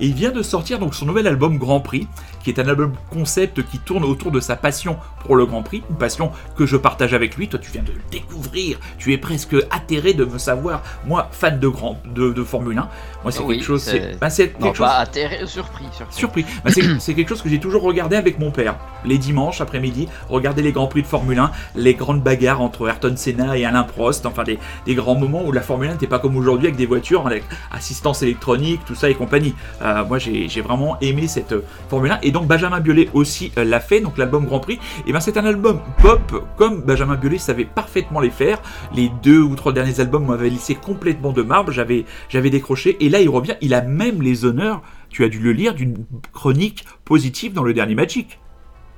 Et 0.00 0.06
il 0.06 0.14
vient 0.14 0.30
de 0.30 0.42
sortir 0.42 0.78
donc 0.78 0.94
son 0.94 1.06
nouvel 1.06 1.26
album 1.26 1.58
Grand 1.58 1.80
Prix, 1.80 2.06
qui 2.42 2.50
est 2.50 2.58
un 2.58 2.68
album 2.68 2.92
concept 3.12 3.62
qui 3.68 3.78
tourne 3.78 4.04
autour 4.04 4.30
de 4.30 4.40
sa 4.40 4.56
passion 4.56 4.96
pour 5.24 5.36
le 5.36 5.44
Grand 5.46 5.62
Prix, 5.62 5.82
une 5.90 5.96
passion 5.96 6.30
que 6.56 6.66
je 6.66 6.76
partage 6.76 7.12
avec 7.14 7.36
lui. 7.36 7.48
Toi, 7.48 7.58
tu 7.58 7.70
viens 7.70 7.82
de 7.82 7.92
le 7.92 8.00
découvrir, 8.10 8.78
tu 8.98 9.12
es 9.12 9.18
presque 9.18 9.54
atterré 9.70 10.14
de 10.14 10.24
me 10.24 10.38
savoir, 10.38 10.82
moi, 11.06 11.28
fan 11.32 11.58
de 11.60 11.68
grand 11.68 12.00
de, 12.14 12.32
de 12.32 12.44
Formule 12.44 12.78
1. 12.78 12.88
Moi, 13.22 13.32
c'est 13.32 13.40
Oui, 13.42 13.56
quelque 13.56 13.66
chose, 13.66 13.82
c'est- 13.82 14.12
c'est 14.12 14.18
bah, 14.18 14.30
quelque 14.30 14.60
Non, 14.60 14.68
chose 14.74 14.86
pas 14.86 14.96
atterré, 14.98 15.46
surpris. 15.46 15.84
surpris. 15.92 16.16
surpris. 16.16 16.44
Bah, 16.64 16.70
c'est 16.72 16.82
c'est 17.00 17.14
quelque 17.14 17.28
chose 17.28 17.42
que 17.42 17.48
j'ai 17.48 17.60
toujours 17.60 17.82
regardé 17.82 18.16
avec 18.16 18.38
mon 18.38 18.50
père. 18.50 18.76
Les 19.04 19.18
dimanches 19.18 19.60
après-midi, 19.60 20.08
regarder 20.28 20.62
les 20.62 20.72
grands 20.72 20.86
prix 20.86 21.02
de 21.02 21.06
Formule 21.06 21.38
1, 21.38 21.50
les 21.74 21.94
grandes 21.94 22.22
bagarres 22.22 22.60
entre 22.60 22.88
Ayrton 22.88 23.14
Senna 23.16 23.56
et 23.58 23.64
Alain 23.64 23.82
Prost, 23.84 24.26
enfin 24.26 24.44
des, 24.44 24.58
des 24.86 24.94
grands 24.94 25.14
moments 25.14 25.42
où 25.44 25.52
la 25.52 25.60
Formule 25.62 25.88
1 25.88 25.92
n'était 25.92 26.06
pas 26.06 26.18
comme 26.18 26.36
aujourd'hui 26.36 26.66
avec 26.68 26.76
des 26.76 26.86
voitures, 26.86 27.26
avec 27.26 27.44
assistance 27.70 28.22
électronique, 28.22 28.80
tout 28.86 28.94
ça 28.94 29.10
et 29.10 29.14
compagnie. 29.14 29.54
Euh, 29.82 30.04
moi 30.04 30.18
j'ai 30.18 30.60
vraiment 30.60 30.98
aimé 31.00 31.26
cette 31.28 31.52
euh, 31.52 31.64
Formule 31.88 32.12
1 32.12 32.18
et 32.22 32.30
donc 32.30 32.46
Benjamin 32.46 32.80
Biolay 32.80 33.08
aussi 33.14 33.52
euh, 33.58 33.64
l'a 33.64 33.80
fait, 33.80 34.00
donc 34.00 34.18
l'album 34.18 34.44
Grand 34.46 34.60
Prix. 34.60 34.78
Et 35.06 35.12
ben 35.12 35.20
c'est 35.20 35.36
un 35.36 35.44
album 35.44 35.80
pop 36.02 36.44
comme 36.56 36.82
Benjamin 36.82 37.16
Biolay 37.16 37.38
savait 37.38 37.64
parfaitement 37.64 38.20
les 38.20 38.30
faire. 38.30 38.60
Les 38.94 39.10
deux 39.22 39.40
ou 39.40 39.54
trois 39.56 39.72
derniers 39.72 40.00
albums 40.00 40.26
m'avaient 40.26 40.50
laissé 40.50 40.74
complètement 40.74 41.32
de 41.32 41.42
marbre, 41.42 41.72
j'avais 41.72 42.04
décroché 42.50 42.96
et 43.04 43.08
là 43.08 43.20
il 43.20 43.28
revient, 43.28 43.54
il 43.60 43.74
a 43.74 43.82
même 43.82 44.22
les 44.22 44.44
honneurs 44.44 44.82
tu 45.08 45.24
as 45.24 45.28
dû 45.28 45.40
le 45.40 45.50
lire 45.52 45.74
d'une 45.74 46.04
chronique 46.32 46.84
positive 47.04 47.52
dans 47.52 47.64
le 47.64 47.74
dernier 47.74 47.96
Magic. 47.96 48.38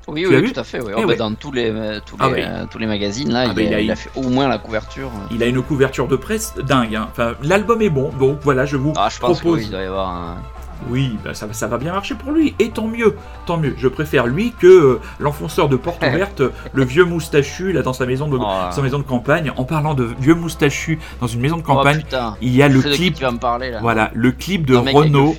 Oui, 0.09 0.25
Tu 0.29 0.37
oui, 0.37 0.53
tout 0.53 0.61
à 0.61 0.65
fait. 0.65 0.81
oui. 0.81 0.93
Eh 0.97 1.05
Oh, 1.05 1.07
bah. 1.07 1.15
Dans 1.15 1.33
tous 1.35 1.53
les, 1.53 1.71
tous 2.05 2.17
les, 2.17 2.43
Ah 2.45 2.61
euh, 2.63 2.65
tous 2.71 2.79
les 2.79 2.87
magazines, 2.87 3.31
là, 3.33 3.45
Ah 3.47 3.51
il, 3.51 3.55
bah, 3.55 3.63
il 3.63 3.73
a, 3.73 3.81
il 3.81 3.97
fait 3.97 4.11
au 4.17 4.29
moins 4.29 4.49
la 4.49 4.59
couverture. 4.59 5.11
Il 5.31 5.43
a 5.43 5.47
une 5.47 5.63
couverture 5.63 6.09
de 6.09 6.17
presse 6.17 6.55
dingue. 6.67 6.97
hein. 6.97 7.09
Enfin, 7.13 7.33
l'album 7.43 7.81
est 7.83 7.89
bon, 7.89 8.11
donc 8.19 8.39
voilà, 8.43 8.67
je 8.67 8.77
vous 8.77 8.93
Ah, 8.97 9.09
je 9.11 9.19
pense 9.21 9.41
propose. 9.41 9.63
qu'il 9.63 9.71
doit 9.71 9.81
y 9.81 9.87
avoir 9.87 10.11
un. 10.11 10.43
Oui, 10.91 11.17
bah, 11.25 11.35
ça, 11.35 11.47
ça 11.53 11.67
va 11.67 11.79
bien 11.79 11.93
marcher 11.93 12.15
pour 12.15 12.33
lui, 12.33 12.55
et 12.59 12.71
tant 12.71 12.87
mieux, 12.87 13.17
tant 13.47 13.57
mieux. 13.57 13.75
Je 13.79 13.89
préfère 13.89 14.27
lui 14.27 14.53
que 14.59 14.67
euh, 14.67 15.01
l'enfonceur 15.21 15.69
de 15.69 15.77
porte 15.77 16.03
ouverte, 16.07 16.43
le 16.73 16.85
vieux 16.85 17.05
moustachu 17.05 17.73
là 17.73 17.83
dans 17.83 17.93
sa 17.93 18.07
maison 18.07 18.29
de, 18.29 18.39
Oh. 18.41 18.47
sa 18.71 18.83
maison 18.83 18.99
de 18.99 19.05
campagne. 19.05 19.53
En 19.57 19.65
parlant 19.65 19.95
de 19.95 20.05
vieux 20.19 20.35
moustachu 20.35 20.99
dans 21.21 21.27
une 21.27 21.41
maison 21.41 21.57
de 21.57 21.63
Oh, 21.63 21.67
campagne, 21.75 21.99
putain. 21.99 22.37
il 22.41 22.55
y 22.55 22.63
a 22.63 22.69
le 22.69 22.81
qui 22.83 22.91
clip, 22.97 23.15
tu 23.15 23.23
vas 23.23 23.31
me 23.31 23.39
parler 23.39 23.71
là. 23.71 23.79
voilà, 23.81 24.11
le 24.15 24.33
clip 24.33 24.67
de 24.67 24.75
Renault, 24.77 25.37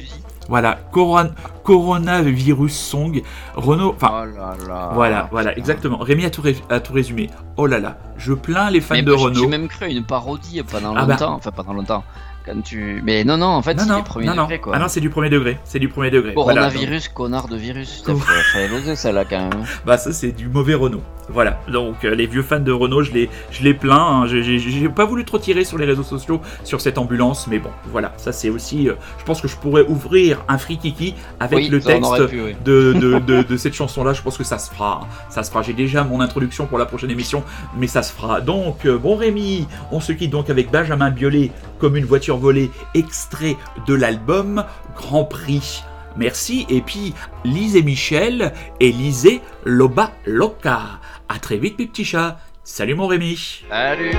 voilà, 0.49 0.77
Coron- 0.91 1.31
Coronavirus 1.63 2.73
Song, 2.75 3.21
Renault, 3.55 3.95
enfin. 3.95 4.09
Oh 4.11 4.25
là 4.37 4.55
là. 4.67 4.89
Voilà, 4.93 5.27
voilà, 5.31 5.49
putain. 5.51 5.59
exactement. 5.59 5.97
Rémi 5.97 6.25
a 6.25 6.29
tout, 6.29 6.41
ré- 6.41 6.55
a 6.69 6.79
tout 6.79 6.93
résumé. 6.93 7.29
Oh 7.57 7.65
là 7.67 7.79
là, 7.79 7.97
je 8.17 8.33
plains 8.33 8.69
les 8.69 8.81
fans 8.81 8.95
Mais 8.95 9.01
de 9.03 9.11
Renault. 9.11 9.39
J'ai 9.41 9.47
même 9.47 9.67
cru 9.67 9.87
une 9.89 10.03
parodie 10.05 10.61
pendant 10.63 10.93
Ah 10.95 11.05
bah. 11.05 11.13
longtemps. 11.13 11.35
Enfin, 11.35 11.51
pendant 11.51 11.73
longtemps. 11.73 12.03
Quand 12.45 12.61
tu. 12.61 13.01
Mais 13.05 13.23
non, 13.23 13.37
non, 13.37 13.45
en 13.47 13.61
fait, 13.61 13.79
c'est 13.79 13.85
non, 13.87 14.03
non. 14.35 14.43
degrés 14.43 14.59
quoi. 14.59 14.73
Ah 14.75 14.79
non, 14.79 14.87
c'est 14.89 14.99
du 14.99 15.09
premier 15.09 15.29
degré. 15.29 15.57
C'est 15.63 15.79
du 15.79 15.87
premier 15.87 16.11
degré. 16.11 16.33
Voilà, 16.35 16.63
Coronavirus, 16.63 17.07
connard 17.09 17.47
de 17.47 17.55
virus. 17.55 18.03
Fallait 18.51 18.67
l'oser 18.67 18.95
celle-là 18.95 19.23
quand 19.25 19.39
même. 19.49 19.63
Bah 19.85 19.97
ça 19.97 20.11
c'est 20.11 20.31
du 20.31 20.47
mauvais 20.49 20.73
Renault. 20.73 21.01
Voilà. 21.29 21.61
Donc 21.69 22.03
euh, 22.03 22.13
les 22.13 22.25
vieux 22.27 22.41
fans 22.43 22.59
de 22.59 22.71
Renault, 22.71 23.01
je 23.03 23.11
les, 23.13 23.29
je 23.49 23.63
les 23.63 23.73
plains. 23.73 24.23
hein. 24.23 24.27
J'ai- 24.27 24.89
pas 24.89 25.05
voulu 25.05 25.23
trop 25.23 25.39
tirer 25.39 25.63
sur 25.63 25.77
les 25.77 25.85
réseaux 25.85 26.03
sociaux 26.03 26.41
sur 26.65 26.81
cette 26.81 26.97
ambulance, 26.97 27.47
mais 27.47 27.59
bon, 27.59 27.69
voilà. 27.91 28.11
Ça 28.17 28.33
c'est 28.33 28.49
aussi. 28.49 28.89
euh, 28.89 28.95
je 29.19 29.23
pense 29.23 29.39
que 29.41 29.47
je 29.47 29.55
pourrais 29.55 29.83
ouvrir 29.87 30.43
un 30.49 30.57
free 30.57 30.77
kiki 30.77 31.15
avec 31.39 31.59
Oui, 31.59 31.69
le 31.69 31.79
ça, 31.79 31.93
texte 31.93 32.03
aurait 32.11 32.27
pu, 32.27 32.41
oui. 32.41 32.55
de, 32.65 32.91
de, 32.93 33.19
de, 33.25 33.41
de 33.43 33.57
cette 33.57 33.73
chanson-là. 33.73 34.11
Je 34.13 34.21
pense 34.21 34.37
que 34.37 34.43
ça 34.43 34.57
se 34.57 34.69
fera. 34.69 35.07
Ça 35.29 35.43
se 35.43 35.49
fera. 35.49 35.61
J'ai 35.63 35.73
déjà 35.73 36.03
mon 36.03 36.19
introduction 36.19 36.65
pour 36.65 36.77
la 36.77 36.85
prochaine 36.85 37.09
émission, 37.11 37.43
mais 37.77 37.87
ça 37.87 38.03
se 38.03 38.11
fera. 38.11 38.41
Donc 38.41 38.85
euh, 38.85 38.97
bon 38.97 39.15
Rémi, 39.15 39.65
on 39.93 40.01
se 40.01 40.11
quitte 40.11 40.31
donc 40.31 40.49
avec 40.49 40.71
Benjamin 40.71 41.09
Biolay 41.09 41.51
comme 41.79 41.95
une 41.95 42.05
voiture 42.05 42.32
volée, 42.37 42.71
extrait 42.93 43.57
de 43.87 43.93
l'album 43.93 44.65
Grand 44.95 45.25
Prix. 45.25 45.83
Merci, 46.15 46.65
et 46.69 46.81
puis 46.81 47.13
lisez 47.43 47.81
Michel 47.81 48.53
et 48.79 48.91
lisez 48.91 49.41
Loba 49.65 50.11
Loca. 50.25 50.99
À 51.29 51.39
très 51.39 51.57
vite, 51.57 51.79
mes 51.79 51.87
petits 51.87 52.05
chats. 52.05 52.39
Salut 52.63 52.95
mon 52.95 53.07
Rémi. 53.07 53.63
Salut. 53.69 54.11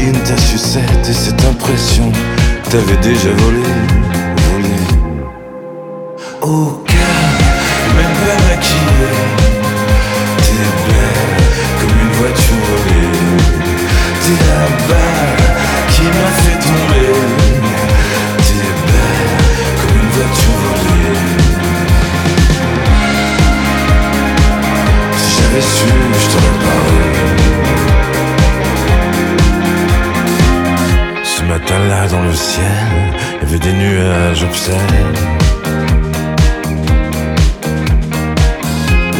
Claudine, 0.00 0.22
ta 0.24 0.36
sucette 0.36 1.08
et 1.08 1.12
cette 1.12 1.44
impression. 1.44 2.10
T'avais 2.70 2.96
déjà 3.02 3.30
volé 3.30 4.09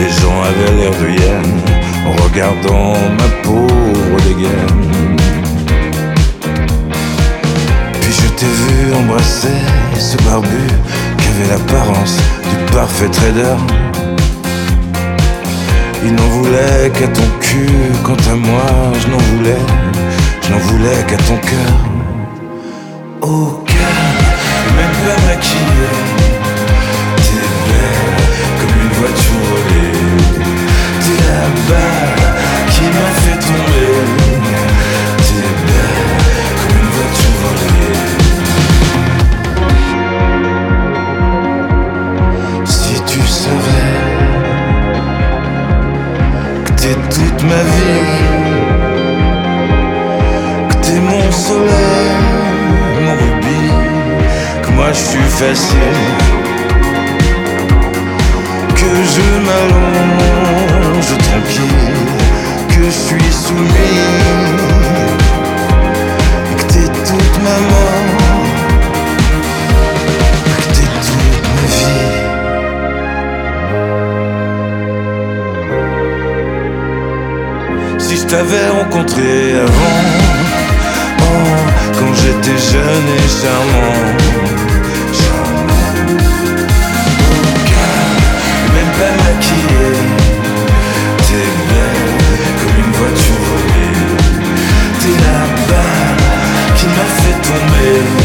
Les 0.00 0.08
gens 0.08 0.40
avaient 0.42 0.76
l'air 0.80 0.92
de 0.92 2.08
en 2.08 2.12
regardant 2.24 2.94
ma 3.18 3.28
pauvre 3.42 4.16
dégaine. 4.26 4.88
Puis 8.00 8.12
je 8.12 8.28
t'ai 8.28 8.46
vu 8.46 8.94
embrasser 8.94 9.58
ce 9.98 10.16
barbu 10.24 10.64
qui 11.18 11.28
avait 11.28 11.50
l'apparence 11.50 12.16
du 12.48 12.72
parfait 12.72 13.08
trader. 13.08 13.56
Il 16.02 16.14
n'en 16.14 16.28
voulait 16.28 16.90
qu'à 16.94 17.08
ton 17.08 17.28
cul, 17.40 17.68
quant 18.02 18.32
à 18.32 18.36
moi, 18.36 18.70
je 18.98 19.06
n'en 19.06 19.18
voulais, 19.18 19.64
je 20.40 20.50
n'en 20.50 20.58
voulais 20.60 21.04
qu'à 21.08 21.18
ton 21.18 21.36
cœur. 21.36 21.76
Au 23.20 23.59
Qui 32.72 32.84
m'a 32.96 33.10
fait 33.22 33.38
tomber. 33.46 33.92
T'es 35.26 35.48
belle 35.66 36.12
comme 36.58 36.76
une 36.82 36.90
voiture 36.96 37.36
volée. 37.42 37.98
Si 42.64 42.94
tu 43.04 43.20
savais 43.20 43.98
que 46.64 46.72
t'es 46.72 46.96
toute 47.14 47.40
ma 47.42 47.62
vie, 47.74 48.06
que 50.68 50.76
t'es 50.82 51.00
mon 51.00 51.26
soleil, 51.30 52.10
mon 53.04 53.12
rubis, 53.12 53.72
facile 55.40 56.06
que 58.74 58.92
je 59.12 59.26
m'allonge 59.46 60.69
tranquille, 61.06 61.64
que 62.68 62.84
je 62.84 62.90
suis 62.90 63.32
soumis, 63.32 64.00
que 66.56 66.62
t'es 66.72 66.86
toute 66.86 67.36
ma 67.42 67.58
mort, 67.70 68.46
que 70.44 70.62
t'es 70.74 70.88
toute 71.06 71.40
ma 71.54 71.64
vie. 71.76 72.08
Si 77.98 78.14
je 78.16 78.24
t'avais 78.26 78.68
rencontré 78.68 79.30
avant, 79.54 80.02
oh, 81.20 81.56
quand 81.98 82.12
j'étais 82.14 82.58
jeune 82.72 83.08
et 83.16 83.28
charmant. 83.40 84.00
charmant. 85.20 85.86
Aucun, 87.54 87.94
même 88.74 88.92
pas 88.98 89.12
maquillé. 89.24 90.19
Qui 96.80 96.86
m'a 96.86 97.04
fait 97.04 97.42
tomber. 97.42 98.19